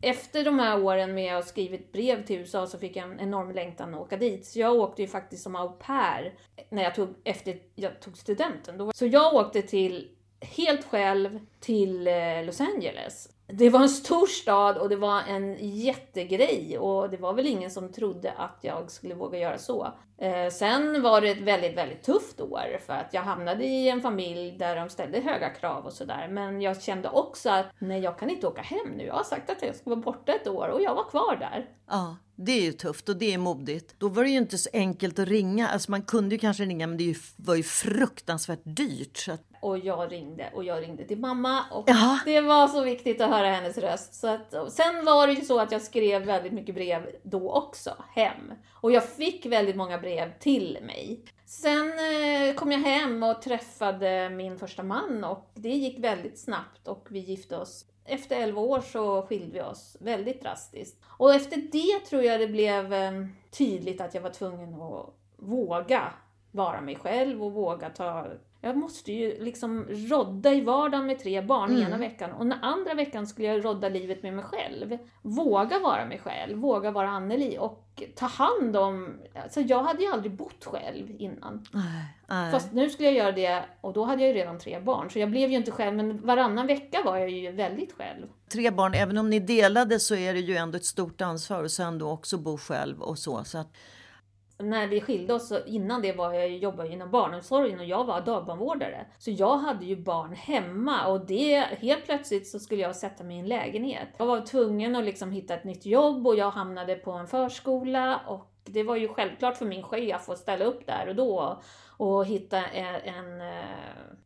Efter 0.00 0.44
de 0.44 0.58
här 0.58 0.82
åren 0.82 1.14
med 1.14 1.36
att 1.36 1.44
ha 1.44 1.48
skrivit 1.48 1.92
brev 1.92 2.26
till 2.26 2.38
USA 2.38 2.66
så 2.66 2.78
fick 2.78 2.96
jag 2.96 3.12
en 3.12 3.20
enorm 3.20 3.52
längtan 3.52 3.94
att 3.94 4.00
åka 4.00 4.16
dit. 4.16 4.46
Så 4.46 4.58
jag 4.58 4.74
åkte 4.74 5.02
ju 5.02 5.08
faktiskt 5.08 5.42
som 5.42 5.56
au 5.56 5.68
pair 5.68 6.34
när 6.70 6.82
jag 6.82 6.94
tog, 6.94 7.08
efter 7.24 7.58
jag 7.74 8.00
tog 8.00 8.16
studenten. 8.16 8.92
Så 8.94 9.06
jag 9.06 9.34
åkte 9.34 9.62
till, 9.62 10.10
helt 10.40 10.84
själv 10.84 11.40
till 11.60 12.06
eh, 12.06 12.44
Los 12.44 12.60
Angeles 12.60 13.28
det 13.52 13.70
var 13.70 13.80
en 13.80 13.88
stor 13.88 14.26
stad 14.26 14.78
och 14.78 14.88
det 14.88 14.96
var 14.96 15.22
en 15.22 15.56
jättegrej 15.60 16.78
och 16.78 17.10
det 17.10 17.16
var 17.16 17.32
väl 17.32 17.46
ingen 17.46 17.70
som 17.70 17.92
trodde 17.92 18.32
att 18.32 18.58
jag 18.60 18.90
skulle 18.90 19.14
våga 19.14 19.38
göra 19.38 19.58
så. 19.58 19.92
Eh, 20.18 20.48
sen 20.52 21.02
var 21.02 21.20
det 21.20 21.28
ett 21.28 21.40
väldigt, 21.40 21.76
väldigt 21.76 22.02
tufft 22.02 22.40
år 22.40 22.78
för 22.86 22.92
att 22.92 23.14
jag 23.14 23.22
hamnade 23.22 23.64
i 23.64 23.88
en 23.88 24.00
familj 24.00 24.56
där 24.58 24.76
de 24.76 24.88
ställde 24.88 25.20
höga 25.20 25.50
krav 25.50 25.86
och 25.86 25.92
sådär. 25.92 26.28
Men 26.30 26.60
jag 26.60 26.82
kände 26.82 27.08
också 27.08 27.50
att 27.50 27.66
nej, 27.78 28.00
jag 28.00 28.18
kan 28.18 28.30
inte 28.30 28.46
åka 28.46 28.62
hem 28.62 28.88
nu. 28.96 29.04
Jag 29.04 29.14
har 29.14 29.24
sagt 29.24 29.50
att 29.50 29.62
jag 29.62 29.76
ska 29.76 29.90
vara 29.90 30.00
borta 30.00 30.32
ett 30.32 30.48
år 30.48 30.68
och 30.68 30.82
jag 30.82 30.94
var 30.94 31.10
kvar 31.10 31.36
där. 31.36 31.70
Ja, 31.86 32.16
det 32.36 32.52
är 32.52 32.62
ju 32.62 32.72
tufft 32.72 33.08
och 33.08 33.16
det 33.16 33.34
är 33.34 33.38
modigt. 33.38 33.94
Då 33.98 34.08
var 34.08 34.24
det 34.24 34.30
ju 34.30 34.38
inte 34.38 34.58
så 34.58 34.70
enkelt 34.72 35.18
att 35.18 35.28
ringa. 35.28 35.68
Alltså 35.68 35.90
man 35.90 36.02
kunde 36.02 36.34
ju 36.34 36.38
kanske 36.38 36.64
ringa, 36.64 36.86
men 36.86 36.98
det 36.98 37.16
var 37.36 37.54
ju 37.54 37.62
fruktansvärt 37.62 38.62
dyrt. 38.64 39.16
Så 39.16 39.32
att... 39.32 39.42
Och 39.60 39.78
jag 39.78 40.12
ringde 40.12 40.50
och 40.54 40.64
jag 40.64 40.82
ringde 40.82 41.04
till 41.04 41.18
mamma 41.18 41.64
och 41.70 41.84
Jaha. 41.86 42.20
det 42.24 42.40
var 42.40 42.68
så 42.68 42.82
viktigt 42.82 43.20
att 43.20 43.30
höra 43.30 43.48
hennes 43.48 43.78
röst. 43.78 44.14
Så 44.14 44.28
att, 44.28 44.72
sen 44.72 45.04
var 45.04 45.26
det 45.26 45.32
ju 45.32 45.44
så 45.44 45.60
att 45.60 45.72
jag 45.72 45.82
skrev 45.82 46.22
väldigt 46.22 46.52
mycket 46.52 46.74
brev 46.74 47.16
då 47.22 47.52
också, 47.52 47.94
hem. 48.14 48.52
Och 48.80 48.92
jag 48.92 49.08
fick 49.08 49.46
väldigt 49.46 49.76
många 49.76 49.98
brev 49.98 50.38
till 50.38 50.78
mig. 50.82 51.24
Sen 51.46 51.92
eh, 51.92 52.54
kom 52.54 52.72
jag 52.72 52.78
hem 52.78 53.22
och 53.22 53.42
träffade 53.42 54.30
min 54.30 54.58
första 54.58 54.82
man 54.82 55.24
och 55.24 55.50
det 55.54 55.68
gick 55.68 56.04
väldigt 56.04 56.38
snabbt 56.38 56.88
och 56.88 57.06
vi 57.10 57.18
gifte 57.18 57.56
oss. 57.56 57.84
Efter 58.04 58.36
11 58.36 58.60
år 58.60 58.80
så 58.80 59.22
skilde 59.22 59.52
vi 59.52 59.62
oss 59.62 59.96
väldigt 60.00 60.42
drastiskt. 60.42 61.02
Och 61.06 61.34
efter 61.34 61.56
det 61.56 62.06
tror 62.08 62.22
jag 62.22 62.40
det 62.40 62.48
blev 62.48 62.92
eh, 62.92 63.12
tydligt 63.50 64.00
att 64.00 64.14
jag 64.14 64.22
var 64.22 64.30
tvungen 64.30 64.74
att 64.74 65.14
våga 65.36 66.12
vara 66.50 66.80
mig 66.80 66.96
själv 66.96 67.44
och 67.44 67.52
våga 67.52 67.90
ta 67.90 68.26
jag 68.60 68.76
måste 68.76 69.12
ju 69.12 69.44
liksom 69.44 69.86
rodda 69.88 70.52
i 70.52 70.60
vardagen 70.60 71.06
med 71.06 71.18
tre 71.18 71.42
barn 71.42 71.70
mm. 71.70 71.82
ena 71.82 71.98
veckan 71.98 72.32
och 72.32 72.46
den 72.46 72.58
andra 72.62 72.94
veckan 72.94 73.26
skulle 73.26 73.48
jag 73.48 73.64
rodda 73.64 73.88
livet 73.88 74.22
med 74.22 74.34
mig 74.34 74.44
själv. 74.44 74.98
Våga 75.22 75.78
vara 75.78 76.06
mig 76.06 76.18
själv, 76.18 76.58
våga 76.58 76.90
vara 76.90 77.08
Anneli 77.08 77.56
och 77.60 78.02
ta 78.16 78.26
hand 78.26 78.76
om... 78.76 79.20
Alltså 79.42 79.60
jag 79.60 79.82
hade 79.82 80.02
ju 80.02 80.12
aldrig 80.12 80.32
bott 80.32 80.64
själv 80.64 81.10
innan. 81.18 81.66
Nej, 81.72 82.04
nej. 82.26 82.52
Fast 82.52 82.72
nu 82.72 82.90
skulle 82.90 83.08
jag 83.08 83.16
göra 83.16 83.32
det 83.32 83.64
och 83.80 83.92
då 83.92 84.04
hade 84.04 84.22
jag 84.22 84.28
ju 84.28 84.34
redan 84.34 84.58
tre 84.58 84.80
barn. 84.80 85.10
Så 85.10 85.18
jag 85.18 85.30
blev 85.30 85.50
ju 85.50 85.56
inte 85.56 85.70
själv, 85.70 85.96
men 85.96 86.26
varannan 86.26 86.66
vecka 86.66 87.02
var 87.04 87.16
jag 87.16 87.30
ju 87.30 87.52
väldigt 87.52 87.92
själv. 87.92 88.26
Tre 88.48 88.70
barn, 88.70 88.94
även 88.94 89.18
om 89.18 89.30
ni 89.30 89.38
delade 89.40 90.00
så 90.00 90.14
är 90.14 90.34
det 90.34 90.40
ju 90.40 90.56
ändå 90.56 90.76
ett 90.76 90.84
stort 90.84 91.20
ansvar 91.20 91.64
och 91.64 91.70
sen 91.70 91.98
då 91.98 92.10
också 92.10 92.38
bo 92.38 92.58
själv 92.58 93.02
och 93.02 93.18
så. 93.18 93.44
så 93.44 93.58
att 93.58 93.76
när 94.58 94.86
vi 94.86 95.00
skilde 95.00 95.34
oss, 95.34 95.48
så 95.48 95.64
innan 95.64 96.02
det 96.02 96.12
var 96.12 96.32
jag 96.32 96.50
jobbade 96.50 96.88
inom 96.88 97.10
barnomsorgen 97.10 97.78
och 97.78 97.84
jag 97.84 98.04
var 98.04 98.20
dagbarnvårdare. 98.20 99.06
Så 99.18 99.30
jag 99.30 99.58
hade 99.58 99.84
ju 99.84 99.96
barn 99.96 100.32
hemma 100.32 101.06
och 101.06 101.26
det, 101.26 101.56
helt 101.60 102.04
plötsligt 102.04 102.48
så 102.48 102.58
skulle 102.58 102.82
jag 102.82 102.96
sätta 102.96 103.24
mig 103.24 103.36
i 103.36 103.40
en 103.40 103.48
lägenhet. 103.48 104.08
Jag 104.16 104.26
var 104.26 104.40
tvungen 104.40 104.96
att 104.96 105.04
liksom 105.04 105.30
hitta 105.30 105.54
ett 105.54 105.64
nytt 105.64 105.86
jobb 105.86 106.26
och 106.26 106.36
jag 106.36 106.50
hamnade 106.50 106.94
på 106.94 107.12
en 107.12 107.26
förskola 107.26 108.20
och 108.26 108.52
det 108.64 108.82
var 108.82 108.96
ju 108.96 109.08
självklart 109.08 109.56
för 109.56 109.66
min 109.66 109.82
chef 109.82 110.28
att 110.28 110.38
ställa 110.38 110.64
upp 110.64 110.86
där 110.86 111.08
och 111.08 111.14
då 111.14 111.62
och 111.96 112.26
hitta 112.26 112.58
e, 112.58 113.00
en, 113.04 113.40
en, 113.40 113.52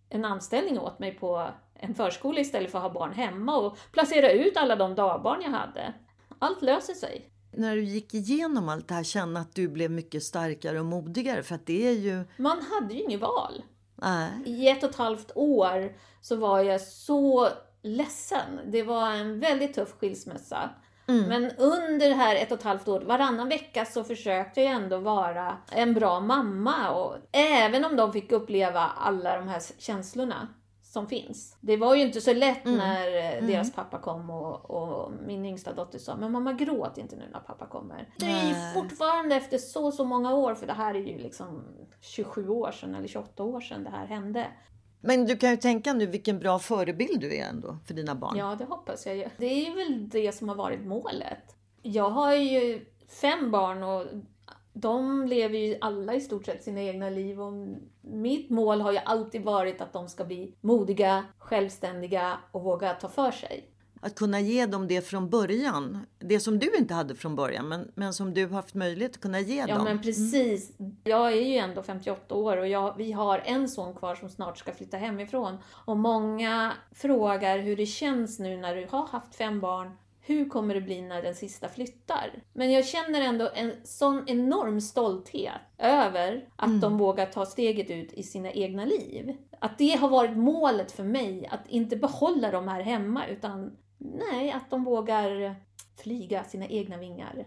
en 0.08 0.24
anställning 0.24 0.78
åt 0.78 0.98
mig 0.98 1.14
på 1.14 1.48
en 1.74 1.94
förskola 1.94 2.40
istället 2.40 2.70
för 2.70 2.78
att 2.78 2.84
ha 2.84 2.92
barn 2.92 3.12
hemma 3.12 3.56
och 3.56 3.78
placera 3.92 4.30
ut 4.30 4.56
alla 4.56 4.76
de 4.76 4.94
dagbarn 4.94 5.42
jag 5.42 5.50
hade. 5.50 5.92
Allt 6.38 6.62
löser 6.62 6.94
sig. 6.94 7.31
När 7.52 7.76
du 7.76 7.82
gick 7.82 8.14
igenom 8.14 8.68
allt 8.68 8.88
det 8.88 8.94
här, 8.94 9.04
kände 9.04 9.40
att 9.40 9.54
du 9.54 9.68
blev 9.68 9.90
mycket 9.90 10.22
starkare 10.22 10.80
och 10.80 10.86
modigare? 10.86 11.42
För 11.42 11.54
att 11.54 11.66
det 11.66 11.88
är 11.88 11.92
ju... 11.92 12.24
Man 12.36 12.58
hade 12.62 12.94
ju 12.94 13.02
inget 13.02 13.20
val. 13.20 13.62
Nej. 13.96 14.30
I 14.44 14.68
ett 14.68 14.84
och 14.84 14.90
ett 14.90 14.96
halvt 14.96 15.32
år 15.34 15.92
så 16.20 16.36
var 16.36 16.60
jag 16.60 16.80
så 16.80 17.48
ledsen. 17.82 18.60
Det 18.66 18.82
var 18.82 19.10
en 19.10 19.40
väldigt 19.40 19.74
tuff 19.74 19.92
skilsmässa. 19.92 20.70
Mm. 21.08 21.28
Men 21.28 21.50
under 21.58 22.08
det 22.08 22.14
här 22.14 22.36
ett 22.36 22.52
och 22.52 22.58
ett 22.58 22.64
halvt 22.64 22.88
år, 22.88 23.00
varannan 23.00 23.48
vecka 23.48 23.84
så 23.84 24.04
försökte 24.04 24.60
jag 24.60 24.72
ändå 24.72 24.98
vara 24.98 25.56
en 25.70 25.94
bra 25.94 26.20
mamma. 26.20 26.90
Och 26.90 27.16
även 27.32 27.84
om 27.84 27.96
de 27.96 28.12
fick 28.12 28.32
uppleva 28.32 28.80
alla 28.80 29.36
de 29.36 29.48
här 29.48 29.62
känslorna 29.78 30.48
som 30.92 31.06
finns. 31.08 31.56
Det 31.60 31.76
var 31.76 31.94
ju 31.94 32.02
inte 32.02 32.20
så 32.20 32.32
lätt 32.32 32.66
Mm. 32.66 32.78
när 32.78 33.06
eh, 33.06 33.46
deras 33.46 33.72
pappa 33.72 33.98
kom 33.98 34.30
och, 34.30 34.70
och 34.70 35.12
min 35.26 35.46
yngsta 35.46 35.72
dotter 35.72 35.98
sa 35.98 36.16
Men 36.16 36.32
mamma 36.32 36.52
gråt 36.52 36.98
inte 36.98 37.16
nu 37.16 37.24
när 37.32 37.40
pappa 37.40 37.66
kommer. 37.66 38.08
Det 38.18 38.26
är 38.26 38.48
ju 38.48 38.54
fortfarande 38.82 39.34
efter 39.34 39.58
så, 39.58 39.92
så 39.92 40.04
många 40.04 40.34
år, 40.34 40.54
för 40.54 40.66
det 40.66 40.72
här 40.72 40.94
är 40.94 40.98
ju 40.98 41.18
liksom 41.18 41.64
27 42.00 42.48
år 42.48 42.70
sedan 42.72 42.94
eller 42.94 43.08
28 43.08 43.42
år 43.42 43.60
sedan 43.60 43.84
det 43.84 43.90
här 43.90 44.06
hände. 44.06 44.46
Men 45.00 45.26
du 45.26 45.36
kan 45.36 45.50
ju 45.50 45.56
tänka 45.56 45.92
nu 45.92 46.06
vilken 46.06 46.38
bra 46.38 46.58
förebild 46.58 47.20
du 47.20 47.36
är 47.36 47.44
ändå 47.44 47.78
för 47.86 47.94
dina 47.94 48.14
barn. 48.14 48.36
Ja, 48.36 48.54
det 48.58 48.64
hoppas 48.64 49.06
jag 49.06 49.16
ju. 49.16 49.28
Det 49.38 49.66
är 49.66 49.74
väl 49.74 50.08
det 50.08 50.32
som 50.32 50.48
har 50.48 50.56
varit 50.56 50.86
målet. 50.86 51.56
Jag 51.82 52.10
har 52.10 52.34
ju 52.34 52.84
fem 53.20 53.50
barn 53.50 53.82
och 53.82 54.06
de 54.72 55.26
lever 55.26 55.58
ju 55.58 55.76
alla 55.80 56.14
i 56.14 56.20
stort 56.20 56.46
sett 56.46 56.62
sina 56.64 56.80
egna 56.82 57.10
liv 57.10 57.40
och 57.40 57.52
mitt 58.00 58.50
mål 58.50 58.80
har 58.80 58.92
ju 58.92 58.98
alltid 58.98 59.42
varit 59.44 59.80
att 59.80 59.92
de 59.92 60.08
ska 60.08 60.24
bli 60.24 60.54
modiga, 60.60 61.24
självständiga 61.38 62.38
och 62.52 62.62
våga 62.62 62.94
ta 62.94 63.08
för 63.08 63.30
sig. 63.30 63.68
Att 64.04 64.14
kunna 64.14 64.40
ge 64.40 64.66
dem 64.66 64.88
det 64.88 65.02
från 65.06 65.30
början. 65.30 66.06
Det 66.18 66.40
som 66.40 66.58
du 66.58 66.76
inte 66.76 66.94
hade 66.94 67.14
från 67.14 67.36
början 67.36 67.68
men, 67.68 67.92
men 67.94 68.14
som 68.14 68.34
du 68.34 68.46
har 68.46 68.52
haft 68.54 68.74
möjlighet 68.74 69.12
att 69.12 69.20
kunna 69.20 69.40
ge 69.40 69.60
Ja 69.68 69.74
dem. 69.74 69.84
men 69.84 70.02
precis. 70.02 70.72
Jag 71.04 71.32
är 71.32 71.40
ju 71.40 71.56
ändå 71.56 71.82
58 71.82 72.34
år 72.34 72.56
och 72.56 72.68
jag, 72.68 72.94
vi 72.96 73.12
har 73.12 73.38
en 73.44 73.68
son 73.68 73.94
kvar 73.94 74.14
som 74.14 74.28
snart 74.28 74.58
ska 74.58 74.72
flytta 74.72 74.96
hemifrån. 74.96 75.58
Och 75.84 75.96
många 75.96 76.72
frågar 76.92 77.58
hur 77.58 77.76
det 77.76 77.86
känns 77.86 78.38
nu 78.38 78.56
när 78.56 78.76
du 78.76 78.86
har 78.90 79.06
haft 79.06 79.34
fem 79.34 79.60
barn. 79.60 79.90
Hur 80.24 80.48
kommer 80.48 80.74
det 80.74 80.80
bli 80.80 81.02
när 81.02 81.22
den 81.22 81.34
sista 81.34 81.68
flyttar? 81.68 82.30
Men 82.52 82.72
jag 82.72 82.86
känner 82.86 83.20
ändå 83.20 83.50
en 83.54 83.72
sån 83.84 84.24
enorm 84.26 84.80
stolthet 84.80 85.52
över 85.78 86.48
att 86.56 86.80
de 86.80 86.98
vågar 86.98 87.26
ta 87.26 87.46
steget 87.46 87.90
ut 87.90 88.12
i 88.12 88.22
sina 88.22 88.52
egna 88.52 88.84
liv. 88.84 89.36
Att 89.58 89.78
det 89.78 89.96
har 89.96 90.08
varit 90.08 90.36
målet 90.36 90.92
för 90.92 91.04
mig, 91.04 91.46
att 91.46 91.68
inte 91.68 91.96
behålla 91.96 92.50
dem 92.50 92.68
här 92.68 92.82
hemma 92.82 93.26
utan 93.26 93.76
nej, 93.98 94.52
att 94.52 94.70
de 94.70 94.84
vågar 94.84 95.54
flyga 96.02 96.44
sina 96.44 96.66
egna 96.66 96.96
vingar. 96.96 97.46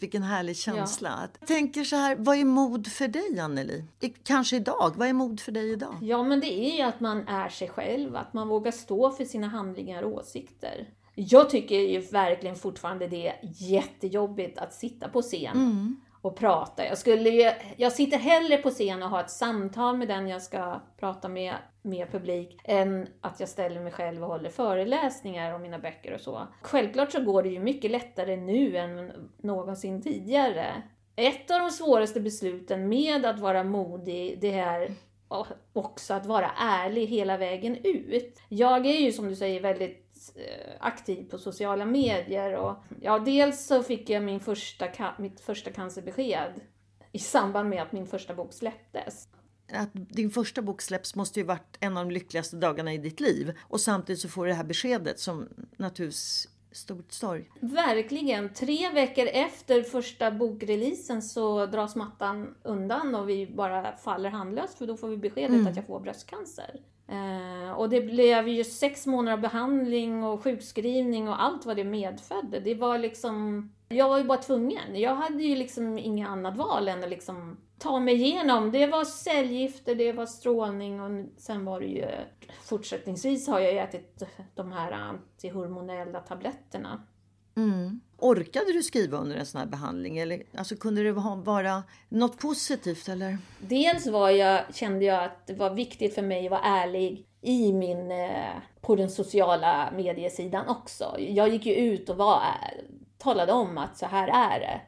Vilken 0.00 0.22
härlig 0.22 0.56
känsla. 0.56 1.28
Jag 1.40 1.48
tänker 1.48 1.84
så 1.84 1.96
här, 1.96 2.16
vad 2.16 2.36
är 2.36 2.44
mod 2.44 2.86
för 2.86 3.08
dig 3.08 3.38
Anneli? 3.40 3.84
Kanske 4.24 4.56
idag, 4.56 4.92
vad 4.96 5.08
är 5.08 5.12
mod 5.12 5.40
för 5.40 5.52
dig 5.52 5.72
idag? 5.72 5.94
Ja, 6.02 6.22
men 6.22 6.40
det 6.40 6.52
är 6.52 6.76
ju 6.76 6.82
att 6.82 7.00
man 7.00 7.28
är 7.28 7.48
sig 7.48 7.68
själv, 7.68 8.16
att 8.16 8.32
man 8.32 8.48
vågar 8.48 8.72
stå 8.72 9.10
för 9.10 9.24
sina 9.24 9.48
handlingar 9.48 10.02
och 10.02 10.12
åsikter. 10.12 10.88
Jag 11.14 11.50
tycker 11.50 11.78
ju 11.78 12.00
verkligen 12.00 12.56
fortfarande 12.56 13.08
det 13.08 13.28
är 13.28 13.38
jättejobbigt 13.42 14.58
att 14.58 14.74
sitta 14.74 15.08
på 15.08 15.22
scen 15.22 15.96
och 16.24 16.36
prata. 16.36 16.86
Jag, 16.86 16.98
skulle 16.98 17.30
ju, 17.30 17.50
jag 17.76 17.92
sitter 17.92 18.18
hellre 18.18 18.56
på 18.56 18.70
scen 18.70 19.02
och 19.02 19.08
har 19.08 19.20
ett 19.20 19.30
samtal 19.30 19.96
med 19.96 20.08
den 20.08 20.28
jag 20.28 20.42
ska 20.42 20.80
prata 20.96 21.28
med, 21.28 21.54
med 21.82 22.10
publik, 22.10 22.60
än 22.64 23.08
att 23.20 23.40
jag 23.40 23.48
ställer 23.48 23.80
mig 23.80 23.92
själv 23.92 24.22
och 24.22 24.28
håller 24.28 24.50
föreläsningar 24.50 25.54
om 25.54 25.62
mina 25.62 25.78
böcker 25.78 26.14
och 26.14 26.20
så. 26.20 26.48
Självklart 26.62 27.12
så 27.12 27.22
går 27.22 27.42
det 27.42 27.48
ju 27.48 27.60
mycket 27.60 27.90
lättare 27.90 28.36
nu 28.36 28.76
än 28.76 29.12
någonsin 29.36 30.02
tidigare. 30.02 30.82
Ett 31.16 31.50
av 31.50 31.60
de 31.60 31.70
svåraste 31.70 32.20
besluten 32.20 32.88
med 32.88 33.26
att 33.26 33.40
vara 33.40 33.64
modig, 33.64 34.38
det 34.40 34.58
är 34.58 34.94
också 35.72 36.14
att 36.14 36.26
vara 36.26 36.50
ärlig 36.58 37.06
hela 37.06 37.36
vägen 37.36 37.76
ut. 37.84 38.40
Jag 38.48 38.86
är 38.86 39.00
ju 39.00 39.12
som 39.12 39.28
du 39.28 39.36
säger 39.36 39.60
väldigt 39.60 40.03
aktiv 40.80 41.30
på 41.30 41.38
sociala 41.38 41.84
medier 41.84 42.56
och 42.56 42.76
ja, 43.00 43.18
dels 43.18 43.66
så 43.66 43.82
fick 43.82 44.10
jag 44.10 44.22
min 44.22 44.40
första, 44.40 45.14
mitt 45.18 45.40
första 45.40 45.70
cancerbesked 45.70 46.60
i 47.12 47.18
samband 47.18 47.68
med 47.68 47.82
att 47.82 47.92
min 47.92 48.06
första 48.06 48.34
bok 48.34 48.52
släpptes. 48.52 49.28
Att 49.72 49.90
din 49.92 50.30
första 50.30 50.62
bok 50.62 50.82
släpps 50.82 51.14
måste 51.14 51.40
ju 51.40 51.46
varit 51.46 51.76
en 51.80 51.96
av 51.96 52.04
de 52.04 52.14
lyckligaste 52.14 52.56
dagarna 52.56 52.94
i 52.94 52.98
ditt 52.98 53.20
liv. 53.20 53.58
Och 53.62 53.80
samtidigt 53.80 54.20
så 54.20 54.28
får 54.28 54.44
du 54.44 54.50
det 54.50 54.56
här 54.56 54.64
beskedet 54.64 55.20
som 55.20 55.48
naturligtvis 55.76 56.48
stort 56.72 57.12
sorg. 57.12 57.50
Verkligen. 57.60 58.52
Tre 58.52 58.90
veckor 58.90 59.26
efter 59.26 59.82
första 59.82 60.30
bokreleasen 60.30 61.22
så 61.22 61.66
dras 61.66 61.96
mattan 61.96 62.54
undan 62.62 63.14
och 63.14 63.28
vi 63.28 63.46
bara 63.46 63.96
faller 63.96 64.30
handlöst 64.30 64.78
för 64.78 64.86
då 64.86 64.96
får 64.96 65.08
vi 65.08 65.16
beskedet 65.16 65.66
att 65.66 65.76
jag 65.76 65.86
får 65.86 66.00
bröstcancer. 66.00 66.80
Eh, 67.08 67.72
och 67.72 67.88
det 67.88 68.00
blev 68.00 68.48
ju 68.48 68.64
sex 68.64 69.06
månader 69.06 69.32
av 69.32 69.40
behandling 69.40 70.24
och 70.24 70.42
sjukskrivning 70.42 71.28
och 71.28 71.42
allt 71.42 71.66
vad 71.66 71.76
det 71.76 71.84
medfödde. 71.84 72.60
Det 72.60 72.74
var 72.74 72.98
liksom... 72.98 73.70
Jag 73.88 74.08
var 74.08 74.18
ju 74.18 74.24
bara 74.24 74.38
tvungen. 74.38 75.00
Jag 75.00 75.14
hade 75.14 75.42
ju 75.42 75.56
liksom 75.56 75.98
inget 75.98 76.28
annat 76.28 76.56
val 76.56 76.88
än 76.88 77.04
att 77.04 77.10
liksom 77.10 77.56
ta 77.78 78.00
mig 78.00 78.14
igenom. 78.14 78.70
Det 78.70 78.86
var 78.86 79.04
cellgifter, 79.04 79.94
det 79.94 80.12
var 80.12 80.26
strålning 80.26 81.00
och 81.00 81.24
sen 81.36 81.64
var 81.64 81.80
det 81.80 81.86
ju... 81.86 82.06
Fortsättningsvis 82.62 83.48
har 83.48 83.60
jag 83.60 83.76
ätit 83.76 84.22
de 84.54 84.72
här 84.72 84.92
antihormonella 84.92 86.20
tabletterna. 86.20 87.02
Orkade 88.18 88.72
du 88.72 88.82
skriva 88.82 89.18
under 89.18 89.36
en 89.36 89.46
sån 89.46 89.58
här 89.58 89.68
behandling? 89.68 90.18
Eller, 90.18 90.42
alltså, 90.56 90.76
kunde 90.76 91.02
det 91.02 91.12
vara 91.12 91.82
något 92.08 92.38
positivt? 92.38 93.08
Eller? 93.08 93.38
Dels 93.58 94.06
var 94.06 94.30
jag, 94.30 94.62
kände 94.74 95.04
jag 95.04 95.24
att 95.24 95.46
det 95.46 95.54
var 95.54 95.70
viktigt 95.74 96.14
för 96.14 96.22
mig 96.22 96.44
att 96.44 96.50
vara 96.50 96.60
ärlig 96.60 97.26
i 97.42 97.72
min, 97.72 98.10
eh, 98.10 98.52
på 98.80 98.96
den 98.96 99.10
sociala 99.10 99.90
mediesidan 99.96 100.68
också. 100.68 101.16
Jag 101.18 101.48
gick 101.48 101.66
ju 101.66 101.74
ut 101.74 102.08
och 102.08 102.16
var, 102.16 102.36
eh, 102.36 102.84
talade 103.18 103.52
om 103.52 103.78
att 103.78 103.98
så 103.98 104.06
här 104.06 104.28
är 104.28 104.60
det. 104.60 104.80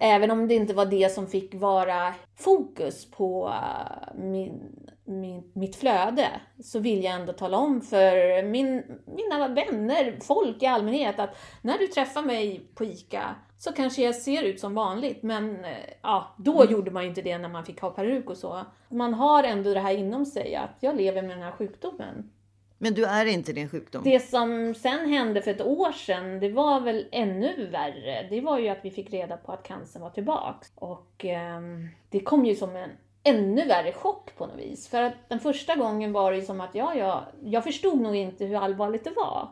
Även 0.00 0.30
om 0.30 0.48
det 0.48 0.54
inte 0.54 0.74
var 0.74 0.86
det 0.86 1.12
som 1.12 1.26
fick 1.26 1.54
vara 1.54 2.14
fokus 2.36 3.10
på 3.10 3.48
eh, 3.48 4.20
min, 4.20 4.60
min, 5.08 5.50
mitt 5.54 5.76
flöde 5.76 6.28
så 6.64 6.78
vill 6.78 7.04
jag 7.04 7.14
ändå 7.14 7.32
tala 7.32 7.56
om 7.56 7.80
för 7.80 8.42
min, 8.42 9.00
mina 9.06 9.48
vänner, 9.48 10.18
folk 10.22 10.62
i 10.62 10.66
allmänhet 10.66 11.18
att 11.18 11.36
när 11.62 11.78
du 11.78 11.86
träffar 11.86 12.22
mig 12.22 12.70
på 12.74 12.84
ICA 12.84 13.34
så 13.58 13.72
kanske 13.72 14.02
jag 14.02 14.14
ser 14.14 14.42
ut 14.42 14.60
som 14.60 14.74
vanligt 14.74 15.22
men 15.22 15.64
eh, 15.64 15.70
ja, 16.02 16.34
då 16.38 16.64
gjorde 16.64 16.90
man 16.90 17.02
ju 17.02 17.08
inte 17.08 17.22
det 17.22 17.38
när 17.38 17.48
man 17.48 17.64
fick 17.64 17.80
ha 17.80 17.90
peruk 17.90 18.30
och 18.30 18.36
så. 18.36 18.64
Man 18.88 19.14
har 19.14 19.44
ändå 19.44 19.74
det 19.74 19.80
här 19.80 19.94
inom 19.94 20.26
sig 20.26 20.54
att 20.54 20.76
jag 20.80 20.96
lever 20.96 21.22
med 21.22 21.30
den 21.30 21.42
här 21.42 21.52
sjukdomen. 21.52 22.30
Men 22.78 22.94
du 22.94 23.04
är 23.04 23.26
inte 23.26 23.52
din 23.52 23.68
sjukdom? 23.68 24.02
Det 24.04 24.20
som 24.20 24.74
sen 24.74 25.08
hände 25.08 25.42
för 25.42 25.50
ett 25.50 25.60
år 25.60 25.92
sedan, 25.92 26.40
det 26.40 26.48
var 26.48 26.80
väl 26.80 27.06
ännu 27.12 27.66
värre. 27.66 28.26
Det 28.30 28.40
var 28.40 28.58
ju 28.58 28.68
att 28.68 28.78
vi 28.82 28.90
fick 28.90 29.12
reda 29.12 29.36
på 29.36 29.52
att 29.52 29.62
cancern 29.62 30.02
var 30.02 30.10
tillbaks. 30.10 30.72
Och 30.74 31.24
ehm, 31.24 31.88
det 32.08 32.20
kom 32.20 32.46
ju 32.46 32.54
som 32.54 32.76
en 32.76 32.90
ännu 33.28 33.66
värre 33.66 33.92
chock 33.92 34.36
på 34.36 34.46
något 34.46 34.58
vis. 34.58 34.88
För 34.88 35.02
att 35.02 35.28
den 35.28 35.40
första 35.40 35.74
gången 35.74 36.12
var 36.12 36.30
det 36.30 36.38
ju 36.38 36.44
som 36.44 36.60
att 36.60 36.74
ja, 36.74 36.94
ja, 36.94 37.26
jag 37.42 37.64
förstod 37.64 38.00
nog 38.00 38.16
inte 38.16 38.44
hur 38.44 38.56
allvarligt 38.56 39.04
det 39.04 39.12
var. 39.16 39.48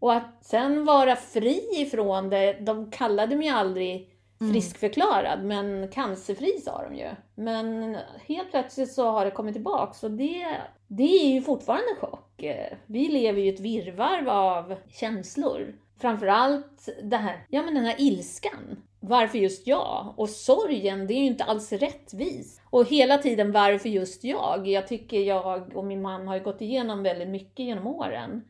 Och 0.00 0.14
att 0.14 0.44
sen 0.44 0.84
vara 0.84 1.16
fri 1.16 1.62
ifrån 1.72 2.30
det, 2.30 2.52
de 2.52 2.90
kallade 2.90 3.36
mig 3.36 3.48
aldrig 3.48 4.18
friskförklarad, 4.52 5.44
men 5.44 5.88
cancerfri 5.88 6.60
sa 6.60 6.82
de 6.82 6.96
ju. 6.96 7.08
Men 7.34 7.96
helt 8.26 8.50
plötsligt 8.50 8.92
så 8.92 9.10
har 9.10 9.24
det 9.24 9.30
kommit 9.30 9.54
tillbaks 9.54 10.04
och 10.04 10.10
det, 10.10 10.46
det 10.86 11.26
är 11.26 11.34
ju 11.34 11.42
fortfarande 11.42 11.90
en 11.90 12.08
chock. 12.08 12.44
Vi 12.86 13.08
lever 13.08 13.40
ju 13.40 13.46
i 13.46 13.54
ett 13.54 13.60
virrvarr 13.60 14.26
av 14.26 14.74
känslor. 14.90 15.74
Framförallt 16.00 16.88
det 17.02 17.16
här, 17.16 17.46
ja 17.48 17.62
men 17.62 17.74
den 17.74 17.84
här 17.84 17.96
ilskan. 17.98 18.82
Varför 19.00 19.38
just 19.38 19.66
jag? 19.66 20.14
Och 20.16 20.28
sorgen, 20.28 21.06
det 21.06 21.14
är 21.14 21.18
ju 21.18 21.26
inte 21.26 21.44
alls 21.44 21.72
rättvis. 21.72 22.60
Och 22.64 22.84
hela 22.84 23.18
tiden 23.18 23.52
varför 23.52 23.88
just 23.88 24.24
jag? 24.24 24.66
Jag 24.66 24.88
tycker 24.88 25.20
jag 25.20 25.76
och 25.76 25.84
min 25.84 26.02
man 26.02 26.28
har 26.28 26.36
ju 26.36 26.42
gått 26.42 26.60
igenom 26.60 27.02
väldigt 27.02 27.28
mycket 27.28 27.66
genom 27.66 27.86
åren 27.86 28.42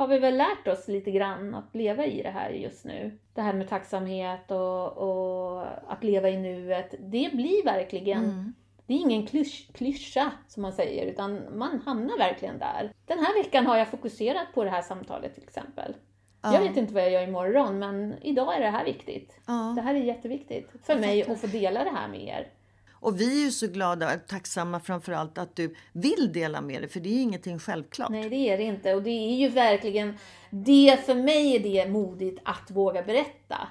har 0.00 0.06
vi 0.06 0.18
väl 0.18 0.36
lärt 0.36 0.68
oss 0.68 0.88
lite 0.88 1.10
grann 1.10 1.54
att 1.54 1.74
leva 1.74 2.06
i 2.06 2.22
det 2.22 2.30
här 2.30 2.50
just 2.50 2.84
nu. 2.84 3.18
Det 3.34 3.42
här 3.42 3.52
med 3.52 3.68
tacksamhet 3.68 4.50
och, 4.50 4.98
och 4.98 5.66
att 5.92 6.04
leva 6.04 6.28
i 6.28 6.36
nuet. 6.36 6.94
Det 6.98 7.30
blir 7.32 7.64
verkligen, 7.64 8.54
det 8.86 8.94
är 8.94 8.98
ingen 8.98 9.26
klysch, 9.26 9.68
klyscha 9.72 10.32
som 10.48 10.62
man 10.62 10.72
säger, 10.72 11.06
utan 11.06 11.58
man 11.58 11.80
hamnar 11.84 12.18
verkligen 12.18 12.58
där. 12.58 12.92
Den 13.06 13.18
här 13.18 13.42
veckan 13.42 13.66
har 13.66 13.76
jag 13.76 13.88
fokuserat 13.88 14.46
på 14.54 14.64
det 14.64 14.70
här 14.70 14.82
samtalet 14.82 15.34
till 15.34 15.42
exempel. 15.42 15.94
Jag 16.42 16.60
vet 16.60 16.76
inte 16.76 16.94
vad 16.94 17.02
jag 17.02 17.10
gör 17.10 17.22
imorgon, 17.22 17.78
men 17.78 18.14
idag 18.22 18.56
är 18.56 18.60
det 18.60 18.70
här 18.70 18.84
viktigt. 18.84 19.40
Ja. 19.46 19.72
Det 19.76 19.82
här 19.82 19.94
är 19.94 19.98
jätteviktigt 19.98 20.70
för 20.82 20.96
mig 20.96 21.22
att 21.22 21.40
få 21.40 21.46
dela 21.46 21.84
det 21.84 21.90
här 21.90 22.08
med 22.08 22.22
er. 22.22 22.48
Och 22.92 23.20
vi 23.20 23.40
är 23.40 23.44
ju 23.44 23.50
så 23.50 23.66
glada 23.66 24.14
och 24.14 24.26
tacksamma 24.26 24.80
framför 24.80 25.12
allt 25.12 25.38
att 25.38 25.56
du 25.56 25.74
vill 25.92 26.32
dela 26.32 26.60
med 26.60 26.82
dig, 26.82 26.88
för 26.88 27.00
det 27.00 27.08
är 27.08 27.14
ju 27.14 27.20
ingenting 27.20 27.58
självklart. 27.58 28.10
Nej, 28.10 28.28
det 28.28 28.36
är 28.36 28.58
det 28.58 28.62
inte. 28.62 28.94
Och 28.94 29.02
det 29.02 29.10
är 29.10 29.36
ju 29.36 29.48
verkligen, 29.48 30.18
det 30.50 31.06
för 31.06 31.14
mig 31.14 31.56
är 31.56 31.60
det 31.60 31.90
modigt 31.90 32.40
att 32.44 32.70
våga 32.70 33.02
berätta. 33.02 33.68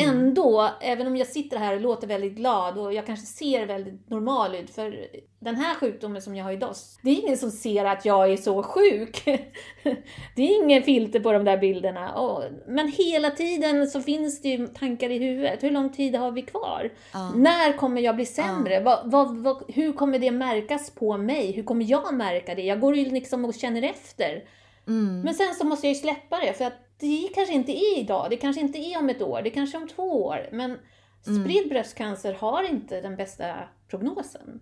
Ändå, 0.00 0.70
även 0.80 1.06
om 1.06 1.16
jag 1.16 1.26
sitter 1.26 1.56
här 1.56 1.74
och 1.74 1.80
låter 1.80 2.06
väldigt 2.06 2.32
glad 2.32 2.78
och 2.78 2.92
jag 2.92 3.06
kanske 3.06 3.26
ser 3.26 3.66
väldigt 3.66 4.10
normal 4.10 4.54
ut, 4.54 4.70
för 4.70 5.06
den 5.38 5.56
här 5.56 5.74
sjukdomen 5.74 6.22
som 6.22 6.36
jag 6.36 6.44
har 6.44 6.52
idag, 6.52 6.74
det 7.02 7.10
är 7.10 7.22
ingen 7.24 7.36
som 7.36 7.50
ser 7.50 7.84
att 7.84 8.04
jag 8.04 8.32
är 8.32 8.36
så 8.36 8.62
sjuk. 8.62 9.24
Det 10.36 10.42
är 10.42 10.64
ingen 10.64 10.82
filter 10.82 11.20
på 11.20 11.32
de 11.32 11.44
där 11.44 11.58
bilderna. 11.58 12.40
Men 12.66 12.88
hela 12.88 13.30
tiden 13.30 13.86
så 13.86 14.00
finns 14.00 14.42
det 14.42 14.48
ju 14.48 14.66
tankar 14.66 15.10
i 15.10 15.18
huvudet. 15.18 15.62
Hur 15.62 15.70
lång 15.70 15.92
tid 15.92 16.16
har 16.16 16.30
vi 16.30 16.42
kvar? 16.42 16.90
När 17.36 17.72
kommer 17.76 18.00
jag 18.00 18.16
bli 18.16 18.26
sämre? 18.26 18.80
Vad, 18.80 19.10
vad, 19.10 19.36
vad, 19.36 19.62
hur 19.68 19.92
kommer 19.92 20.18
det 20.18 20.30
märkas 20.30 20.90
på 20.90 21.16
mig? 21.16 21.52
Hur 21.52 21.62
kommer 21.62 21.90
jag 21.90 22.14
märka 22.14 22.54
det? 22.54 22.62
Jag 22.62 22.80
går 22.80 22.96
ju 22.96 23.04
liksom 23.10 23.44
och 23.44 23.54
känner 23.54 23.82
efter. 23.82 24.44
Men 25.24 25.34
sen 25.34 25.54
så 25.54 25.66
måste 25.66 25.86
jag 25.86 25.94
ju 25.94 26.00
släppa 26.00 26.38
det 26.38 26.52
för 26.52 26.64
att 26.64 26.93
det 27.04 27.34
kanske 27.34 27.54
inte 27.54 27.72
är 27.72 27.98
idag, 27.98 28.26
det 28.30 28.36
kanske 28.36 28.60
inte 28.60 28.78
är 28.78 28.98
om 28.98 29.08
ett 29.08 29.22
år, 29.22 29.42
det 29.42 29.50
kanske 29.50 29.78
är 29.78 29.82
om 29.82 29.88
två 29.88 30.24
år. 30.24 30.48
Men 30.52 30.78
spridd 31.22 31.68
bröstcancer 31.68 32.34
har 32.34 32.62
inte 32.70 33.00
den 33.00 33.16
bästa 33.16 33.54
prognosen. 33.88 34.60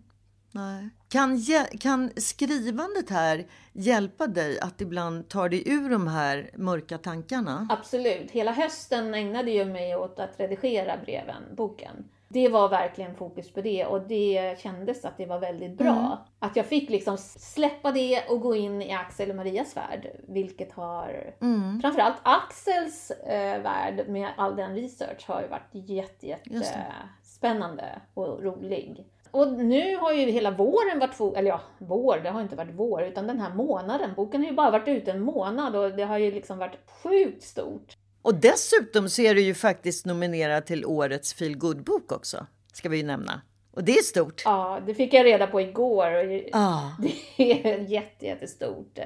Nej. 0.55 0.89
Kan, 1.09 1.39
kan 1.81 2.11
skrivandet 2.17 3.11
här 3.11 3.47
hjälpa 3.73 4.27
dig 4.27 4.61
att 4.61 4.81
ibland 4.81 5.29
ta 5.29 5.49
dig 5.49 5.63
ur 5.67 5.91
de 5.91 6.07
här 6.07 6.51
mörka 6.57 6.99
tankarna? 6.99 7.67
Absolut. 7.71 8.31
Hela 8.31 8.53
hösten 8.53 9.15
ägnade 9.15 9.51
jag 9.51 9.69
mig 9.69 9.97
åt 9.97 10.19
att 10.19 10.41
redigera 10.41 10.97
breven, 10.97 11.43
boken. 11.57 12.09
Det 12.33 12.49
var 12.49 12.69
verkligen 12.69 13.15
fokus 13.15 13.53
på 13.53 13.61
det 13.61 13.87
och 13.87 14.01
det 14.01 14.59
kändes 14.59 15.05
att 15.05 15.17
det 15.17 15.27
var 15.27 15.39
väldigt 15.39 15.79
bra. 15.79 16.27
Att 16.39 16.57
jag 16.57 16.67
fick 16.67 16.91
liksom 16.91 17.19
släppa 17.19 17.93
det 17.93 18.23
och 18.29 18.41
gå 18.41 18.57
in 18.57 18.83
i 18.83 18.93
Axel 18.93 19.31
och 19.31 19.37
Marias 19.37 19.77
värld. 19.77 20.09
Vilket 20.29 20.73
har... 20.73 21.35
Framförallt 21.83 22.17
Axels 22.23 23.11
eh, 23.11 23.63
värld 23.63 24.05
med 24.09 24.29
all 24.37 24.57
den 24.57 24.75
research 24.75 25.29
har 25.29 25.43
ju 25.43 25.49
varit 25.49 25.69
jätte, 25.73 26.27
jätte 26.27 26.51
Just 26.51 26.75
det. 26.75 26.85
spännande 27.23 28.01
och 28.15 28.43
rolig. 28.43 29.07
Och 29.31 29.53
nu 29.53 29.97
har 29.97 30.13
ju 30.13 30.31
hela 30.31 30.51
våren 30.51 30.99
varit, 30.99 31.37
eller 31.37 31.49
ja, 31.49 31.61
vår, 31.79 32.21
det 32.23 32.31
har 32.31 32.41
inte 32.41 32.57
varit 32.57 32.75
vår, 32.75 33.03
utan 33.03 33.27
den 33.27 33.41
här 33.41 33.55
månaden. 33.55 34.11
Boken 34.17 34.41
har 34.41 34.49
ju 34.49 34.55
bara 34.55 34.71
varit 34.71 34.89
ute 34.89 35.11
en 35.11 35.21
månad 35.21 35.77
och 35.77 35.91
det 35.91 36.03
har 36.03 36.19
ju 36.19 36.31
liksom 36.31 36.59
varit 36.59 36.79
sjukt 37.03 37.43
stort. 37.43 37.97
Och 38.23 38.35
dessutom 38.35 39.09
så 39.09 39.23
är 39.23 39.35
du 39.35 39.41
ju 39.41 39.55
faktiskt 39.55 40.07
nominerad 40.07 40.67
till 40.67 40.87
årets 40.87 41.35
feel 41.35 41.57
bok 41.85 42.13
också, 42.13 42.47
ska 42.73 42.89
vi 42.89 42.97
ju 42.97 43.03
nämna. 43.03 43.43
Och 43.71 43.85
det 43.85 43.93
är 43.93 44.03
stort. 44.03 44.43
Ja, 44.45 44.81
det 44.87 44.95
fick 44.95 45.15
jag 45.15 45.27
reda 45.27 45.47
på 45.47 45.61
igår. 45.61 46.43
Ah. 46.53 46.81
Det 47.37 47.53
är 47.65 47.79
jätte, 47.79 48.27
jättestort. 48.27 48.99
Eh, 48.99 49.05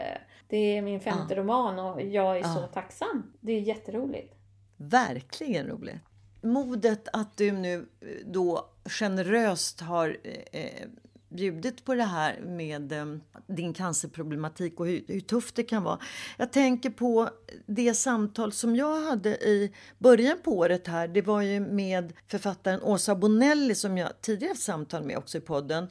Det 0.49 0.57
är 0.57 0.83
min 0.83 1.01
femte 1.01 1.35
roman 1.35 1.79
och 1.79 2.03
jag 2.03 2.39
är 2.39 2.43
så 2.43 2.63
tacksam. 2.75 3.33
Det 3.41 3.53
är 3.53 3.61
jätteroligt. 3.61 4.35
Verkligen 4.77 5.67
roligt. 5.67 5.97
Modet 6.43 7.09
att 7.13 7.37
du 7.37 7.53
nu 7.53 7.75
eh, 8.01 8.09
då 8.27 8.69
generöst 8.85 9.81
har 9.81 10.17
eh, 10.53 10.87
bjudit 11.37 11.85
på 11.85 11.95
det 11.95 12.05
här 12.05 12.41
med 12.41 12.93
eh, 12.93 13.07
din 13.47 13.73
cancerproblematik 13.75 14.81
och 14.81 14.87
hur, 14.87 15.05
hur 15.09 15.21
tufft 15.21 15.55
det 15.55 15.63
kan 15.63 15.83
vara. 15.83 15.99
Jag 16.37 16.53
tänker 16.53 16.91
på 16.91 17.31
det 17.67 17.95
samtal 17.95 18.53
som 18.53 18.77
jag 18.77 19.01
hade 19.01 19.31
i 19.31 19.73
början 19.99 20.39
på 20.45 20.59
året 20.59 20.87
här. 20.87 21.09
Det 21.09 21.23
var 21.23 21.43
ju 21.43 21.61
med 21.61 22.13
författaren 22.29 22.83
Åsa 22.83 23.15
Bonelli 23.15 23.75
som 23.75 23.99
jag 23.99 24.21
tidigare 24.21 24.51
haft 24.51 24.63
samtal 24.63 25.03
med 25.03 25.19
också 25.19 25.39
i 25.39 25.41
podden. 25.41 25.89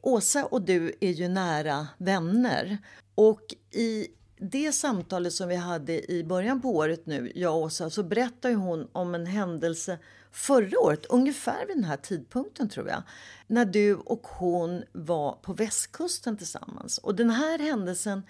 Åsa 0.00 0.44
och 0.44 0.62
du 0.62 0.92
är 1.00 1.10
ju 1.10 1.28
nära 1.28 1.88
vänner 1.98 2.78
och 3.14 3.40
i 3.70 4.06
det 4.36 4.72
samtalet 4.72 5.32
som 5.32 5.48
vi 5.48 5.56
hade 5.56 6.12
i 6.12 6.24
början 6.24 6.60
på 6.60 6.76
året 6.76 7.06
nu, 7.06 7.32
jag 7.34 7.54
och 7.54 7.62
Åsa, 7.62 7.90
så 7.90 8.02
berättar 8.02 8.48
ju 8.48 8.54
hon 8.54 8.88
om 8.92 9.14
en 9.14 9.26
händelse 9.26 9.98
förra 10.30 10.78
året, 10.80 11.06
ungefär 11.06 11.66
vid 11.66 11.76
den 11.76 11.84
här 11.84 11.96
tidpunkten 11.96 12.68
tror 12.68 12.88
jag, 12.88 13.02
när 13.46 13.64
du 13.64 13.94
och 13.94 14.26
hon 14.26 14.82
var 14.92 15.32
på 15.32 15.52
västkusten 15.52 16.36
tillsammans. 16.36 16.98
Och 16.98 17.14
den 17.14 17.30
här 17.30 17.58
händelsen 17.58 18.22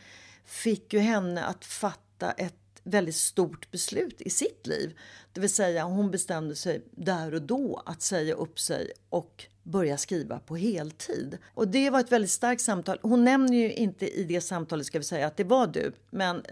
fick 0.45 0.93
ju 0.93 0.99
henne 0.99 1.45
att 1.45 1.64
fatta 1.64 2.33
ett 2.33 2.63
väldigt 2.85 3.16
stort 3.16 3.70
beslut 3.70 4.20
i 4.20 4.31
sitt 4.31 4.66
liv. 4.66 4.99
Det 5.33 5.40
vill 5.40 5.55
säga 5.55 5.85
hon 5.85 6.11
bestämde 6.11 6.55
sig 6.55 6.83
där 6.90 7.35
och 7.35 7.42
då 7.42 7.83
att 7.87 8.03
säga 8.03 8.35
upp 8.35 8.59
sig 8.59 8.92
och 9.09 9.44
börja 9.62 9.99
skriva 9.99 10.38
på 10.38 10.57
heltid. 10.57 11.38
Och 11.55 11.68
det 11.68 11.90
var 11.90 12.01
ett 12.01 12.12
väldigt 12.12 12.31
starkt 12.31 12.62
samtal. 12.62 12.99
Hon 13.03 13.25
nämner 13.25 13.59
ju 13.59 13.73
inte 13.73 14.09
i 14.09 14.25
det 14.25 14.40
samtalet 14.40 14.87
ska 14.87 14.99
vi 14.99 15.05
säga 15.05 15.27
att 15.27 15.37
det 15.37 15.44
var 15.44 15.66
du, 15.66 15.92
men 16.11 16.37
eh, 16.37 16.42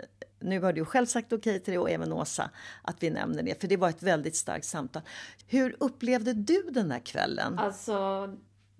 nu 0.40 0.60
har 0.60 0.72
du 0.72 0.84
själv 0.84 1.06
sagt 1.06 1.32
okej 1.32 1.60
till 1.60 1.72
det 1.72 1.78
och 1.78 1.90
även 1.90 2.12
Åsa 2.12 2.50
att 2.82 3.02
vi 3.02 3.10
nämner 3.10 3.42
det, 3.42 3.60
för 3.60 3.68
det 3.68 3.76
var 3.76 3.88
ett 3.88 4.02
väldigt 4.02 4.36
starkt 4.36 4.64
samtal. 4.64 5.02
Hur 5.46 5.76
upplevde 5.80 6.32
du 6.32 6.62
den 6.70 6.90
här 6.90 7.00
kvällen? 7.00 7.58
Alltså, 7.58 8.28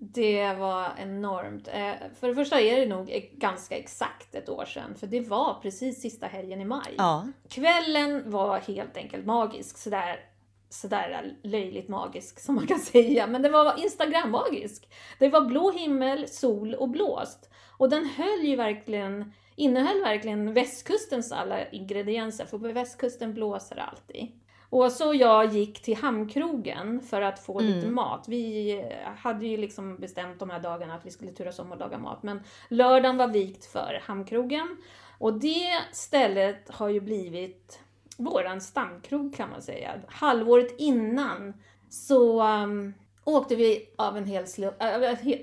det 0.05 0.55
var 0.55 0.93
enormt. 0.99 1.69
Eh, 1.69 1.93
för 2.21 2.29
det 2.29 2.35
första 2.35 2.61
är 2.61 2.81
det 2.81 2.87
nog 2.87 3.31
ganska 3.33 3.77
exakt 3.77 4.35
ett 4.35 4.49
år 4.49 4.65
sedan, 4.65 4.95
för 4.95 5.07
det 5.07 5.21
var 5.21 5.59
precis 5.63 6.01
sista 6.01 6.27
helgen 6.27 6.61
i 6.61 6.65
maj. 6.65 6.95
Ja. 6.99 7.27
Kvällen 7.49 8.31
var 8.31 8.59
helt 8.59 8.97
enkelt 8.97 9.27
magisk, 9.27 9.79
sådär, 9.79 10.21
sådär 10.69 11.37
löjligt 11.43 11.89
magisk 11.89 12.41
som 12.41 12.55
man 12.55 12.67
kan 12.67 12.79
säga. 12.93 13.27
Men 13.27 13.43
det 13.43 13.49
var 13.49 13.85
Instagram-magisk. 13.85 14.89
Det 15.19 15.29
var 15.29 15.41
blå 15.41 15.71
himmel, 15.71 16.29
sol 16.29 16.75
och 16.75 16.89
blåst. 16.89 17.51
Och 17.79 17.91
den 17.91 18.05
höll 18.07 18.45
ju 18.45 18.57
verkligen, 18.57 19.33
innehöll 19.57 20.01
verkligen 20.01 20.55
västkustens 20.55 21.33
alla 21.33 21.69
ingredienser, 21.69 22.47
för 22.47 22.59
på 22.59 22.73
västkusten 22.73 23.35
blåser 23.35 23.77
det 23.77 23.83
alltid. 23.83 24.42
Åsa 24.73 25.07
och 25.07 25.15
jag 25.15 25.53
gick 25.53 25.83
till 25.83 25.97
hamnkrogen 25.97 27.01
för 27.01 27.23
att 27.23 27.45
få 27.45 27.61
lite 27.61 27.87
mat. 27.87 28.25
Vi 28.29 28.85
hade 29.17 29.47
ju 29.47 29.57
liksom 29.57 29.97
bestämt 29.97 30.39
de 30.39 30.51
här 30.51 30.61
dagarna 30.61 30.95
att 30.95 31.07
vi 31.07 31.11
skulle 31.11 31.33
turas 31.33 31.59
om 31.59 31.73
och 31.73 31.79
laga 31.79 31.99
mat. 31.99 32.23
Men 32.23 32.41
lördagen 32.69 33.17
var 33.17 33.29
vikt 33.29 33.65
för 33.65 34.01
hamnkrogen. 34.03 34.77
Och 35.19 35.41
det 35.41 35.81
stället 35.93 36.71
har 36.71 36.89
ju 36.89 37.01
blivit 37.01 37.81
våran 38.17 38.61
stamkrog 38.61 39.35
kan 39.35 39.51
man 39.51 39.63
säga. 39.63 39.95
Halvåret 40.09 40.81
innan 40.81 41.55
så 41.89 42.43
um, 42.43 42.95
åkte 43.25 43.57
vi 43.57 43.89
av 43.97 44.17
en, 44.17 44.27
hel 44.27 44.47
slump, 44.47 44.75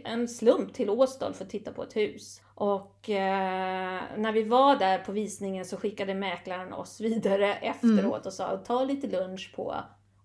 en 0.06 0.28
slump 0.28 0.74
till 0.74 0.90
Åstol 0.90 1.34
för 1.34 1.44
att 1.44 1.50
titta 1.50 1.72
på 1.72 1.84
ett 1.84 1.96
hus. 1.96 2.42
Och 2.60 3.10
eh, 3.10 4.02
när 4.18 4.32
vi 4.32 4.44
var 4.44 4.76
där 4.76 4.98
på 5.00 5.12
visningen 5.12 5.66
så 5.66 5.78
skickade 5.78 6.14
mäklaren 6.14 6.74
oss 6.74 7.02
vidare 7.02 7.54
efteråt 7.56 8.26
och 8.26 8.34
sa 8.34 8.58
ta 8.58 8.84
lite 8.84 9.08
lunch 9.08 9.54
på 9.56 9.76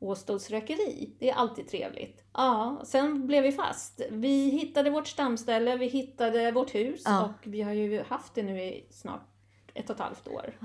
Åstols 0.01 0.51
rökeri. 0.51 1.17
Det 1.19 1.31
är 1.31 1.35
alltid 1.35 1.69
trevligt. 1.69 2.25
Ja, 2.33 2.83
sen 2.85 3.27
blev 3.27 3.43
vi 3.43 3.53
fast. 3.53 4.01
Vi 4.11 4.49
hittade 4.49 4.91
vårt 4.91 5.07
stamställe, 5.07 5.77
vi 5.77 5.87
hittade 5.87 6.53
vårt 6.53 6.75
hus 6.75 7.03
Ja. 7.05 7.25
och 7.25 7.47
vi 7.47 7.63
har 7.63 7.73
ju 7.73 8.03
haft 8.03 8.35
det 8.35 8.43
nu 8.43 8.63
i 8.63 8.87
snart 8.91 9.29
ett 9.75 9.91
och 9.91 9.97
ett 9.97 10.03
halvt 10.03 10.29
år. 10.29 10.59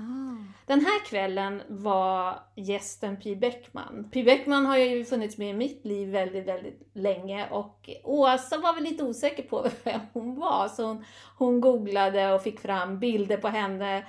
Den 0.66 0.80
här 0.80 1.04
kvällen 1.04 1.62
var 1.68 2.38
gästen 2.54 3.20
Py 3.20 3.36
Bäckman. 3.36 4.10
Py 4.12 4.24
Bäckman 4.24 4.66
har 4.66 4.76
ju 4.76 5.04
funnits 5.04 5.38
med 5.38 5.50
i 5.50 5.54
mitt 5.54 5.84
liv 5.84 6.08
väldigt, 6.08 6.46
väldigt 6.46 6.90
länge 6.92 7.48
och 7.50 7.90
Åsa 8.04 8.58
var 8.58 8.74
väl 8.74 8.84
lite 8.84 9.04
osäker 9.04 9.42
på 9.42 9.66
vem 9.84 10.00
hon 10.12 10.34
var 10.34 10.68
så 10.68 10.86
hon, 10.86 11.04
hon 11.36 11.60
googlade 11.60 12.32
och 12.32 12.42
fick 12.42 12.60
fram 12.60 12.98
bilder 12.98 13.36
på 13.36 13.48
henne. 13.48 14.06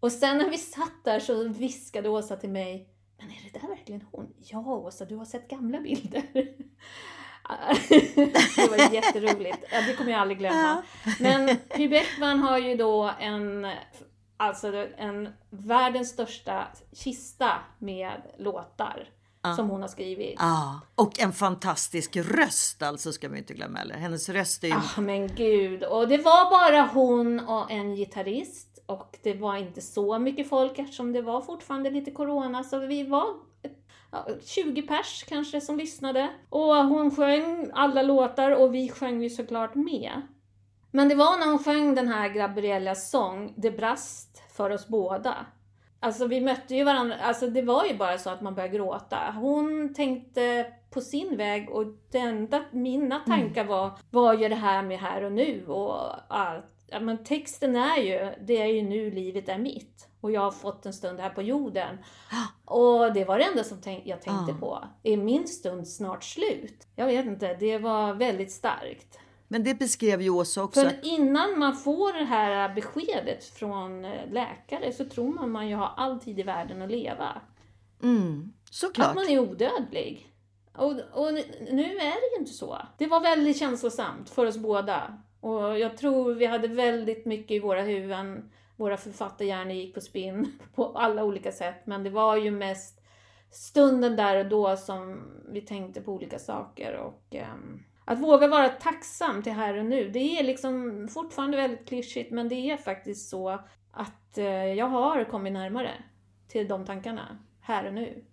Och 0.00 0.12
sen 0.12 0.38
när 0.38 0.50
vi 0.50 0.58
satt 0.58 1.04
där 1.04 1.20
så 1.20 1.48
viskade 1.48 2.08
Åsa 2.08 2.36
till 2.36 2.50
mig 2.50 2.88
Men 3.18 3.26
är 3.26 3.52
det 3.52 3.58
där 3.58 3.68
verkligen 3.68 4.04
hon? 4.12 4.34
Ja 4.38 4.60
Åsa, 4.60 5.04
du 5.04 5.16
har 5.16 5.24
sett 5.24 5.48
gamla 5.48 5.80
bilder. 5.80 6.22
det 8.56 8.70
var 8.70 8.94
jätteroligt. 8.94 9.58
Det 9.86 9.96
kommer 9.96 10.10
jag 10.10 10.20
aldrig 10.20 10.38
glömma. 10.38 10.82
Men 11.20 11.56
Py 11.56 11.88
Bäckman 11.88 12.38
har 12.38 12.58
ju 12.58 12.76
då 12.76 13.10
en 13.20 13.66
alltså 14.42 14.86
en 14.96 15.28
världens 15.50 16.08
största 16.08 16.66
kista 16.92 17.50
med 17.78 18.22
låtar 18.38 19.08
som 19.56 19.70
hon 19.70 19.80
har 19.80 19.88
skrivit. 19.88 20.34
Ja, 20.38 20.80
och 20.94 21.20
en 21.20 21.32
fantastisk 21.32 22.16
röst 22.16 22.82
alltså 22.82 23.12
ska 23.12 23.28
vi 23.28 23.38
inte 23.38 23.54
glömma 23.54 23.78
heller. 23.78 23.94
Hennes 23.94 24.28
röst 24.28 24.64
är 24.64 24.68
ju... 24.68 24.74
Ah, 24.74 25.00
men 25.00 25.28
gud. 25.34 25.84
Och 25.84 26.08
det 26.08 26.18
var 26.18 26.50
bara 26.50 26.82
hon 26.82 27.40
och 27.40 27.70
en 27.70 27.94
gitarrist. 27.94 28.68
Och 28.86 29.18
det 29.22 29.34
var 29.34 29.56
inte 29.56 29.80
så 29.80 30.18
mycket 30.18 30.48
folk 30.48 30.78
eftersom 30.78 31.12
det 31.12 31.22
var 31.22 31.40
fortfarande 31.40 31.90
lite 31.90 32.10
corona. 32.10 32.64
Så 32.64 32.78
vi 32.78 33.02
var 33.02 33.26
ja, 34.10 34.26
20 34.44 34.82
pers 34.82 35.24
kanske 35.28 35.60
som 35.60 35.78
lyssnade. 35.78 36.30
Och 36.48 36.74
hon 36.74 37.16
sjöng 37.16 37.70
alla 37.74 38.02
låtar 38.02 38.50
och 38.50 38.74
vi 38.74 38.88
sjöng 38.88 39.22
ju 39.22 39.30
såklart 39.30 39.74
med. 39.74 40.22
Men 40.94 41.08
det 41.08 41.14
var 41.14 41.38
när 41.38 41.46
hon 41.46 41.58
sjöng 41.58 41.94
den 41.94 42.08
här 42.08 42.28
Gabriellas 42.28 43.10
sång, 43.10 43.54
Det 43.56 43.70
brast 43.70 44.42
för 44.56 44.70
oss 44.70 44.88
båda. 44.88 45.46
Alltså 46.00 46.26
vi 46.26 46.40
mötte 46.40 46.74
ju 46.74 46.84
varandra, 46.84 47.16
alltså 47.22 47.46
det 47.46 47.62
var 47.62 47.84
ju 47.84 47.96
bara 47.96 48.18
så 48.18 48.30
att 48.30 48.40
man 48.40 48.54
började 48.54 48.76
gråta. 48.76 49.34
Hon 49.40 49.94
tänkte 49.94 50.72
på 50.90 51.00
sin 51.00 51.36
väg 51.36 51.70
och 51.70 51.86
det 52.10 52.18
enda 52.18 52.64
mina 52.70 53.18
tankar 53.18 53.64
var, 53.64 53.90
vad 54.10 54.40
gör 54.40 54.48
det 54.48 54.54
här 54.54 54.82
med 54.82 54.98
här 54.98 55.24
och 55.24 55.32
nu 55.32 55.66
och 55.66 56.10
allt. 56.28 56.72
Ja, 56.86 57.00
men 57.00 57.24
texten 57.24 57.76
är 57.76 57.96
ju, 57.96 58.34
det 58.46 58.62
är 58.62 58.66
ju 58.66 58.82
nu 58.82 59.10
livet 59.10 59.48
är 59.48 59.58
mitt. 59.58 60.08
Och 60.20 60.32
jag 60.32 60.40
har 60.40 60.50
fått 60.50 60.86
en 60.86 60.92
stund 60.92 61.20
här 61.20 61.30
på 61.30 61.42
jorden. 61.42 61.98
Och 62.64 63.12
det 63.12 63.24
var 63.24 63.38
det 63.38 63.44
enda 63.44 63.64
som 63.64 63.80
tänk, 63.80 64.06
jag 64.06 64.22
tänkte 64.22 64.54
på. 64.60 64.84
Är 65.02 65.16
min 65.16 65.48
stund 65.48 65.88
snart 65.88 66.24
slut? 66.24 66.86
Jag 66.96 67.06
vet 67.06 67.26
inte, 67.26 67.54
det 67.54 67.78
var 67.78 68.14
väldigt 68.14 68.52
starkt. 68.52 69.18
Men 69.52 69.64
det 69.64 69.74
beskrev 69.74 70.22
ju 70.22 70.30
Åsa 70.30 70.62
också. 70.62 70.80
För 70.80 70.98
innan 71.02 71.58
man 71.58 71.76
får 71.76 72.12
det 72.12 72.24
här 72.24 72.74
beskedet 72.74 73.44
från 73.44 74.04
eh, 74.04 74.30
läkare 74.30 74.92
så 74.92 75.04
tror 75.04 75.32
man 75.32 75.50
man 75.50 75.68
ju 75.68 75.74
har 75.74 75.90
all 75.96 76.20
tid 76.20 76.38
i 76.38 76.42
världen 76.42 76.82
att 76.82 76.90
leva. 76.90 77.40
Mm, 78.02 78.52
såklart. 78.70 79.08
Att 79.08 79.14
man 79.14 79.28
är 79.28 79.38
odödlig. 79.38 80.32
Och, 80.74 80.92
och 81.12 81.32
nu 81.70 81.84
är 81.84 82.20
det 82.20 82.34
ju 82.34 82.40
inte 82.40 82.52
så. 82.52 82.78
Det 82.98 83.06
var 83.06 83.20
väldigt 83.20 83.58
känslosamt 83.58 84.30
för 84.30 84.46
oss 84.46 84.56
båda. 84.56 85.18
Och 85.40 85.78
jag 85.78 85.96
tror 85.96 86.34
vi 86.34 86.46
hade 86.46 86.68
väldigt 86.68 87.26
mycket 87.26 87.50
i 87.50 87.58
våra 87.58 87.82
huvuden. 87.82 88.50
Våra 88.76 88.96
författarhjärnor 88.96 89.72
gick 89.72 89.94
på 89.94 90.00
spinn 90.00 90.58
på 90.74 90.86
alla 90.86 91.24
olika 91.24 91.52
sätt. 91.52 91.86
Men 91.86 92.04
det 92.04 92.10
var 92.10 92.36
ju 92.36 92.50
mest 92.50 93.00
stunden 93.50 94.16
där 94.16 94.44
och 94.44 94.50
då 94.50 94.76
som 94.76 95.20
vi 95.48 95.60
tänkte 95.60 96.00
på 96.00 96.12
olika 96.12 96.38
saker. 96.38 96.96
Och 96.96 97.34
ehm, 97.34 97.82
att 98.04 98.18
våga 98.18 98.48
vara 98.48 98.68
tacksam 98.68 99.42
till 99.42 99.52
här 99.52 99.78
och 99.78 99.84
nu. 99.84 100.08
Det 100.08 100.38
är 100.38 100.42
liksom 100.42 101.08
fortfarande 101.12 101.56
väldigt 101.56 101.88
klyschigt 101.88 102.30
men 102.30 102.48
det 102.48 102.70
är 102.70 102.76
faktiskt 102.76 103.28
så 103.28 103.60
att 103.90 104.38
eh, 104.38 104.46
jag 104.46 104.86
har 104.86 105.24
kommit 105.24 105.52
närmare 105.52 105.90
till 106.48 106.68
de 106.68 106.86
tankarna 106.86 107.38
här 107.60 107.86
och 107.86 107.94
nu. 107.94 108.24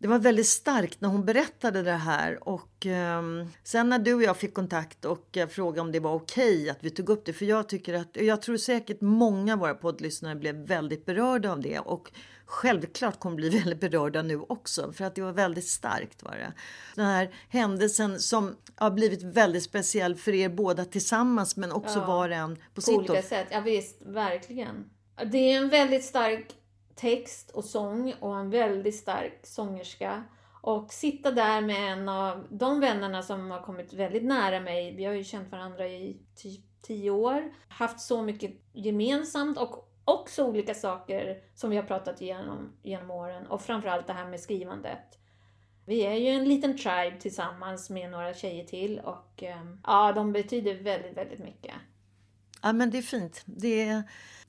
Det 0.00 0.08
var 0.08 0.18
väldigt 0.18 0.46
starkt 0.46 1.00
när 1.00 1.08
hon 1.08 1.24
berättade 1.24 1.82
det 1.82 1.92
här 1.92 2.48
och 2.48 2.86
eh, 2.86 3.22
sen 3.64 3.88
när 3.88 3.98
du 3.98 4.14
och 4.14 4.22
jag 4.22 4.36
fick 4.36 4.54
kontakt 4.54 5.04
och 5.04 5.36
eh, 5.36 5.48
frågade 5.48 5.80
om 5.80 5.92
det 5.92 6.00
var 6.00 6.14
okej 6.14 6.70
att 6.70 6.78
vi 6.80 6.90
tog 6.90 7.08
upp 7.08 7.24
det 7.24 7.32
för 7.32 7.44
jag 7.44 7.68
tycker 7.68 7.94
att 7.94 8.16
jag 8.16 8.42
tror 8.42 8.56
säkert 8.56 9.00
många 9.00 9.52
av 9.52 9.58
våra 9.58 9.74
poddlyssnare 9.74 10.34
blev 10.34 10.54
väldigt 10.54 11.06
berörda 11.06 11.52
av 11.52 11.60
det 11.60 11.78
och 11.78 12.10
självklart 12.48 13.20
kommer 13.20 13.36
bli 13.36 13.48
väldigt 13.58 13.80
berörda 13.80 14.22
nu 14.22 14.40
också 14.40 14.92
för 14.92 15.04
att 15.04 15.14
det 15.14 15.22
var 15.22 15.32
väldigt 15.32 15.68
starkt 15.68 16.22
var 16.22 16.32
det. 16.32 16.52
Den 16.94 17.06
här 17.06 17.30
händelsen 17.48 18.20
som 18.20 18.56
har 18.76 18.90
blivit 18.90 19.22
väldigt 19.22 19.62
speciell 19.62 20.14
för 20.14 20.34
er 20.34 20.48
båda 20.48 20.84
tillsammans 20.84 21.56
men 21.56 21.72
också 21.72 21.98
Ja, 21.98 22.06
var 22.06 22.28
och 22.28 22.34
en 22.34 22.56
på, 22.56 22.62
På 22.74 22.80
sitt 22.80 22.98
olika 22.98 23.12
håll. 23.12 23.22
sätt, 23.22 23.46
ja 23.50 23.60
visst, 23.60 24.02
verkligen. 24.02 24.90
Det 25.32 25.38
är 25.52 25.56
en 25.58 25.68
väldigt 25.68 26.04
stark 26.04 26.54
text 26.94 27.50
och 27.50 27.64
sång 27.64 28.14
och 28.20 28.36
en 28.38 28.50
väldigt 28.50 28.96
stark 28.96 29.40
sångerska. 29.42 30.24
Och 30.62 30.92
sitta 30.92 31.30
där 31.30 31.60
med 31.60 31.92
en 31.92 32.08
av 32.08 32.46
de 32.50 32.80
vännerna 32.80 33.22
som 33.22 33.50
har 33.50 33.62
kommit 33.62 33.92
väldigt 33.92 34.24
nära 34.24 34.60
mig. 34.60 34.96
Vi 34.96 35.04
har 35.04 35.12
ju 35.14 35.24
känt 35.24 35.52
varandra 35.52 35.88
i 35.88 36.16
typ 36.36 36.60
tio 36.82 37.10
år. 37.10 37.52
Haft 37.68 38.00
så 38.00 38.22
mycket 38.22 38.50
gemensamt 38.72 39.58
och 39.58 39.87
också 40.08 40.44
olika 40.44 40.74
saker 40.74 41.38
som 41.54 41.70
vi 41.70 41.76
har 41.76 41.82
pratat 41.82 42.20
igenom 42.20 42.72
genom 42.82 43.10
åren. 43.10 43.46
Och 43.46 43.62
framförallt 43.62 44.06
det 44.06 44.12
här 44.12 44.28
med 44.28 44.40
skrivandet. 44.40 45.18
Vi 45.86 46.00
är 46.00 46.14
ju 46.14 46.28
en 46.28 46.44
liten 46.44 46.78
tribe 46.78 47.16
tillsammans 47.20 47.90
med 47.90 48.10
några 48.10 48.34
tjejer 48.34 48.64
till 48.64 48.98
och 48.98 49.42
ehm, 49.42 49.80
ja, 49.86 50.12
de 50.12 50.32
betyder 50.32 50.74
väldigt, 50.74 51.16
väldigt 51.16 51.38
mycket. 51.38 51.74
Ja 52.62 52.72
men 52.72 52.90
det 52.90 52.98
är 52.98 53.02
fint. 53.02 53.42
Det 53.44 53.82
är 53.82 54.02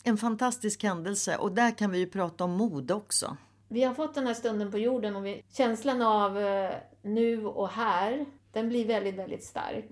en 0.04 0.18
fantastisk 0.18 0.84
händelse 0.84 1.38
och 1.38 1.52
där 1.52 1.78
kan 1.78 1.92
vi 1.92 2.00
ju 2.00 2.08
prata 2.08 2.44
om 2.44 2.52
mode 2.52 2.94
också. 2.94 3.38
Vi 3.68 3.84
har 3.84 3.94
fått 3.94 4.16
den 4.16 4.28
här 4.28 4.34
stunden 4.34 4.72
på 4.72 4.78
jorden 4.78 5.16
och 5.16 5.26
vi, 5.26 5.44
känslan 5.52 6.02
av 6.02 6.40
eh, 6.40 6.72
nu 7.02 7.46
och 7.46 7.70
här, 7.70 8.26
den 8.52 8.70
blir 8.70 8.86
väldigt, 8.88 9.16
väldigt 9.16 9.44
stark. 9.44 9.86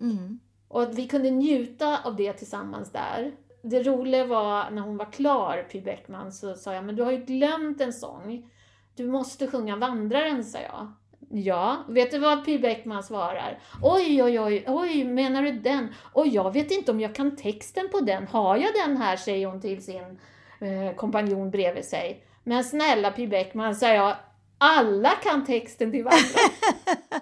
Och 0.68 0.82
att 0.84 0.96
vi 0.96 1.08
kunde 1.08 1.30
njuta 1.32 2.04
av 2.04 2.16
det 2.16 2.34
tillsammans 2.34 2.92
där. 2.92 3.32
Det 3.70 3.84
roliga 3.84 4.26
var 4.26 4.72
när 4.72 4.82
hon 4.82 4.98
var 4.98 5.12
klar, 5.12 5.66
Py 5.72 5.82
Bäckman, 5.82 6.32
så 6.32 6.54
sa 6.54 6.74
jag, 6.74 6.84
men 6.84 6.96
du 6.96 7.04
har 7.04 7.12
ju 7.12 7.18
glömt 7.18 7.82
en 7.82 7.94
sång. 7.94 8.50
Du 8.96 9.08
måste 9.08 9.48
sjunga 9.48 9.76
Vandraren, 9.76 10.44
sa 10.44 10.58
jag. 10.60 10.94
Ja, 11.30 11.86
vet 11.88 12.12
du 12.12 12.20
vad 12.20 12.46
Py 12.46 12.60
Bäckman 12.60 13.04
svarar? 13.04 13.60
Oj, 13.84 14.24
oj, 14.24 14.40
oj, 14.40 14.64
oj, 14.68 15.04
menar 15.04 15.44
du 15.44 15.52
den? 15.52 15.94
Och 16.14 16.28
jag 16.28 16.54
vet 16.54 16.72
inte 16.72 16.92
om 16.92 17.00
jag 17.00 17.16
kan 17.16 17.36
texten 17.36 17.90
på 17.92 18.00
den. 18.00 18.28
Har 18.28 18.58
jag 18.58 18.74
den 18.86 18.98
här, 18.98 19.16
säger 19.16 19.48
hon 19.48 19.62
till 19.62 19.84
sin 19.84 20.20
eh, 20.62 20.96
kompanjon 20.96 21.52
bredvid 21.52 21.86
sig. 21.86 22.24
Men 22.44 22.64
snälla 22.64 23.12
Py 23.12 23.28
Bäckman, 23.28 23.76
sa 23.76 23.88
jag, 23.88 24.16
alla 24.58 25.10
kan 25.10 25.46
texten 25.46 25.92
till 25.92 26.04
Vandraren. 26.04 26.50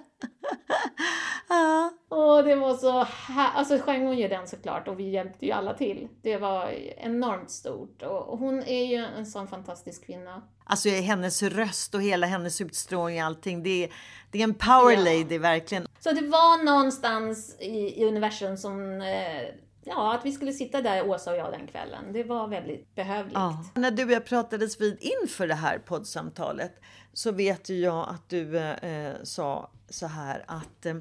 Ja, 1.50 1.92
och 2.26 2.44
det 2.44 2.56
var 2.56 2.74
så 2.74 3.04
här, 3.04 3.52
alltså 3.54 3.80
sjöng 3.80 4.06
hon 4.06 4.18
ju 4.18 4.28
den 4.28 4.48
såklart 4.48 4.88
och 4.88 5.00
vi 5.00 5.10
hjälpte 5.10 5.46
ju 5.46 5.52
alla 5.52 5.74
till. 5.74 6.08
Det 6.22 6.38
var 6.38 6.70
enormt 6.98 7.52
stort 7.52 8.02
och 8.02 8.38
hon 8.38 8.64
är 8.64 8.86
ju 8.86 8.96
en 8.96 9.26
sån 9.26 9.48
fantastisk 9.48 10.06
kvinna. 10.06 10.42
Alltså 10.64 10.90
hennes 10.90 11.44
röst 11.44 11.96
och 11.96 12.02
hela 12.02 12.28
hennes 12.28 12.62
utstrålning 12.62 13.20
och 13.20 13.26
allting. 13.26 13.64
Det 13.64 13.84
är, 13.84 13.92
det 14.32 14.40
är 14.40 14.44
en 14.44 14.54
power 14.54 14.92
ja. 14.92 15.00
lady 15.00 15.38
verkligen. 15.38 15.88
Så 16.00 16.12
det 16.12 16.28
var 16.28 16.64
någonstans 16.64 17.56
i, 17.60 18.02
i 18.02 18.06
universum 18.06 18.58
som 18.58 19.02
eh, 19.02 19.44
ja, 19.84 20.16
att 20.16 20.26
vi 20.26 20.32
skulle 20.32 20.54
sitta 20.54 20.82
där, 20.82 21.10
Åsa 21.10 21.32
och 21.32 21.38
jag, 21.38 21.52
den 21.52 21.68
kvällen. 21.68 22.14
Det 22.14 22.24
var 22.24 22.48
väldigt 22.48 22.96
behövligt. 22.96 23.34
Ja. 23.34 23.66
När 23.74 23.92
du 23.92 24.06
och 24.06 24.12
jag 24.12 24.26
pratades 24.26 24.82
vid 24.82 24.98
inför 25.02 25.48
det 25.48 25.56
här 25.56 25.80
poddsamtalet 25.80 26.82
så 27.14 27.32
vet 27.32 27.70
ju 27.70 27.80
jag 27.80 28.10
att 28.10 28.30
du 28.30 28.58
eh, 28.58 29.14
sa 29.24 29.72
så 29.90 30.08
här 30.08 30.44
att 30.48 30.86
eh, 30.86 30.96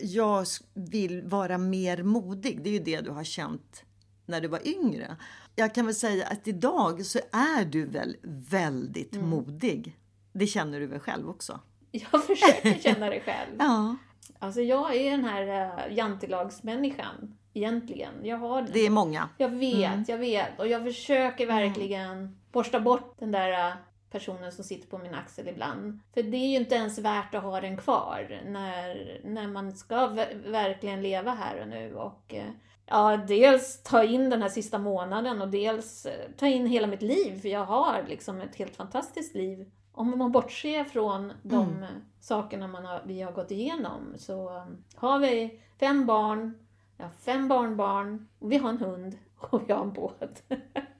jag 0.00 0.46
vill 0.74 1.22
vara 1.22 1.58
mer 1.58 2.02
modig. 2.02 2.62
Det 2.62 2.68
är 2.68 2.72
ju 2.72 2.78
det 2.78 3.00
du 3.00 3.10
har 3.10 3.24
känt 3.24 3.84
när 4.26 4.40
du 4.40 4.48
var 4.48 4.68
yngre. 4.68 5.16
Jag 5.54 5.74
kan 5.74 5.86
väl 5.86 5.94
säga 5.94 6.26
att 6.26 6.48
idag 6.48 7.06
så 7.06 7.18
är 7.32 7.64
du 7.64 7.86
väl 7.86 8.16
väldigt 8.50 9.14
mm. 9.14 9.28
modig. 9.28 9.96
Det 10.32 10.46
känner 10.46 10.80
du 10.80 10.86
väl 10.86 11.00
själv 11.00 11.30
också? 11.30 11.60
Jag 11.90 12.24
försöker 12.24 12.78
känna 12.82 13.10
det 13.10 13.20
själv. 13.20 13.56
ja. 13.58 13.96
Alltså 14.38 14.60
jag 14.60 14.96
är 14.96 15.10
den 15.10 15.24
här 15.24 15.78
uh, 15.88 15.96
jantelagsmänniskan 15.96 17.36
egentligen. 17.54 18.12
Jag 18.22 18.36
har 18.36 18.62
Det 18.72 18.86
är 18.86 18.90
många. 18.90 19.28
Jag 19.38 19.48
vet, 19.48 19.92
mm. 19.92 20.04
jag 20.08 20.18
vet. 20.18 20.58
Och 20.58 20.68
jag 20.68 20.84
försöker 20.84 21.46
verkligen 21.46 22.10
mm. 22.10 22.36
borsta 22.52 22.80
bort 22.80 23.14
den 23.18 23.32
där 23.32 23.68
uh, 23.68 23.76
personen 24.10 24.52
som 24.52 24.64
sitter 24.64 24.88
på 24.88 24.98
min 24.98 25.14
axel 25.14 25.48
ibland. 25.48 26.00
För 26.14 26.22
det 26.22 26.36
är 26.36 26.48
ju 26.48 26.56
inte 26.56 26.74
ens 26.74 26.98
värt 26.98 27.34
att 27.34 27.42
ha 27.42 27.60
den 27.60 27.76
kvar 27.76 28.42
när, 28.46 29.20
när 29.24 29.48
man 29.48 29.76
ska 29.76 30.06
verkligen 30.46 31.02
leva 31.02 31.30
här 31.30 31.60
och 31.60 31.68
nu. 31.68 31.94
Och 31.94 32.34
uh, 32.34 32.50
ja, 32.86 33.16
dels 33.28 33.82
ta 33.82 34.04
in 34.04 34.30
den 34.30 34.42
här 34.42 34.48
sista 34.48 34.78
månaden 34.78 35.42
och 35.42 35.48
dels 35.48 36.06
ta 36.36 36.46
in 36.46 36.66
hela 36.66 36.86
mitt 36.86 37.02
liv. 37.02 37.40
För 37.40 37.48
jag 37.48 37.64
har 37.64 38.04
liksom 38.08 38.40
ett 38.40 38.56
helt 38.56 38.76
fantastiskt 38.76 39.34
liv 39.34 39.70
om 39.96 40.18
man 40.18 40.32
bortser 40.32 40.84
från 40.84 41.32
de 41.42 41.68
mm. 41.68 41.94
sakerna 42.20 42.68
man 42.68 42.84
har, 42.84 43.02
vi 43.06 43.22
har 43.22 43.32
gått 43.32 43.50
igenom 43.50 44.14
så 44.16 44.50
um, 44.50 44.84
har 44.94 45.18
vi 45.18 45.60
fem 45.80 46.06
barn, 46.06 46.66
jag 46.96 47.04
har 47.04 47.12
fem 47.12 47.48
barnbarn, 47.48 48.28
vi 48.38 48.56
har 48.56 48.70
en 48.70 48.78
hund 48.78 49.18
och 49.38 49.68
vi 49.68 49.72
har 49.72 49.82
en 49.82 49.92
båt. 49.92 50.42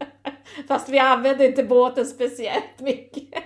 Fast 0.68 0.88
vi 0.88 0.98
använder 0.98 1.48
inte 1.48 1.64
båten 1.64 2.06
speciellt 2.06 2.80
mycket. 2.80 3.42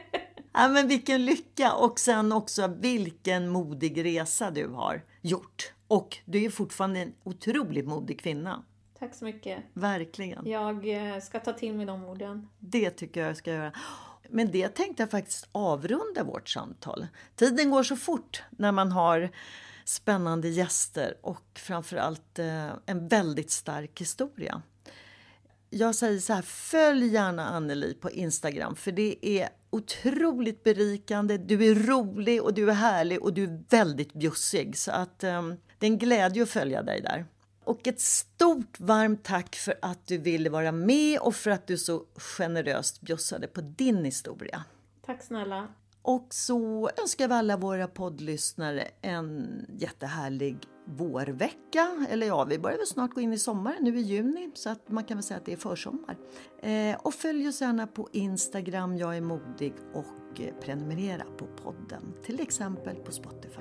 Ja, 0.52 0.68
men 0.68 0.88
vilken 0.88 1.24
lycka! 1.24 1.72
Och 1.72 1.98
sen 1.98 2.32
också 2.32 2.66
vilken 2.66 3.48
modig 3.48 4.04
resa 4.04 4.50
du 4.50 4.68
har 4.68 5.02
gjort. 5.20 5.72
Och 5.88 6.16
du 6.24 6.44
är 6.44 6.50
fortfarande 6.50 7.00
en 7.00 7.12
otroligt 7.24 7.86
modig 7.86 8.20
kvinna. 8.20 8.64
Tack 8.98 9.14
så 9.14 9.24
mycket. 9.24 9.58
Verkligen. 9.72 10.46
Jag 10.46 10.88
eh, 11.14 11.20
ska 11.20 11.40
ta 11.40 11.52
till 11.52 11.74
mig 11.74 11.86
de 11.86 12.04
orden. 12.04 12.48
Det 12.58 12.90
tycker 12.90 13.20
jag 13.20 13.28
jag 13.28 13.36
ska 13.36 13.52
göra. 13.52 13.72
Men 14.28 14.50
det 14.50 14.68
tänkte 14.68 15.02
jag 15.02 15.10
faktiskt 15.10 15.48
avrunda 15.52 16.24
vårt 16.24 16.48
samtal. 16.48 17.06
Tiden 17.36 17.70
går 17.70 17.82
så 17.82 17.96
fort 17.96 18.42
när 18.50 18.72
man 18.72 18.92
har 18.92 19.30
spännande 19.84 20.48
gäster 20.48 21.16
och 21.20 21.44
framförallt 21.54 22.38
eh, 22.38 22.68
en 22.86 23.08
väldigt 23.08 23.50
stark 23.50 24.00
historia. 24.00 24.62
Jag 25.70 25.94
säger 25.94 26.18
så 26.18 26.32
här, 26.32 26.42
följ 26.42 27.06
gärna 27.06 27.48
Anneli 27.48 27.94
på 27.94 28.10
Instagram 28.10 28.76
för 28.76 28.92
det 28.92 29.26
är 29.26 29.48
otroligt 29.70 30.64
berikande. 30.64 31.36
Du 31.38 31.70
är 31.70 31.74
rolig 31.74 32.42
och 32.42 32.54
du 32.54 32.70
är 32.70 32.74
härlig 32.74 33.22
och 33.22 33.32
du 33.32 33.44
är 33.44 33.62
väldigt 33.68 34.12
bjussig 34.12 34.78
så 34.78 34.90
att 34.90 35.24
eh, 35.24 35.42
det 35.78 35.86
är 35.86 35.90
en 35.90 35.98
glädje 35.98 36.42
att 36.42 36.50
följa 36.50 36.82
dig 36.82 37.00
där. 37.00 37.26
Och 37.64 37.86
ett 37.86 38.00
stort 38.00 38.80
varmt 38.80 39.24
tack 39.24 39.56
för 39.56 39.74
att 39.82 40.06
du 40.06 40.18
ville 40.18 40.50
vara 40.50 40.72
med 40.72 41.18
och 41.18 41.34
för 41.34 41.50
att 41.50 41.66
du 41.66 41.78
så 41.78 42.04
generöst 42.16 43.00
bjussade 43.00 43.46
på 43.46 43.60
din 43.60 44.04
historia. 44.04 44.64
Tack 45.06 45.22
snälla. 45.22 45.68
Och 46.02 46.26
så 46.30 46.90
önskar 47.00 47.28
vi 47.28 47.34
alla 47.34 47.56
våra 47.56 47.88
poddlyssnare 47.88 48.88
en 49.00 49.66
jättehärlig 49.78 50.56
vårvecka. 50.90 52.06
Eller 52.10 52.26
ja, 52.26 52.44
vi 52.44 52.58
börjar 52.58 52.78
väl 52.78 52.86
snart 52.86 53.14
gå 53.14 53.20
in 53.20 53.32
i 53.32 53.38
sommaren 53.38 53.84
nu 53.84 53.98
i 53.98 54.00
juni 54.00 54.50
så 54.54 54.70
att 54.70 54.88
man 54.88 55.04
kan 55.04 55.16
väl 55.16 55.24
säga 55.24 55.38
att 55.38 55.46
det 55.46 55.52
är 55.52 55.56
försommar. 55.56 56.16
Eh, 56.58 56.96
och 57.02 57.14
följ 57.14 57.48
oss 57.48 57.60
gärna 57.60 57.86
på 57.86 58.08
Instagram, 58.12 58.96
jag 58.96 59.16
är 59.16 59.20
modig 59.20 59.74
och 59.94 60.40
eh, 60.40 60.54
prenumerera 60.60 61.24
på 61.38 61.46
podden, 61.46 62.14
till 62.22 62.40
exempel 62.40 62.96
på 62.96 63.12
Spotify. 63.12 63.60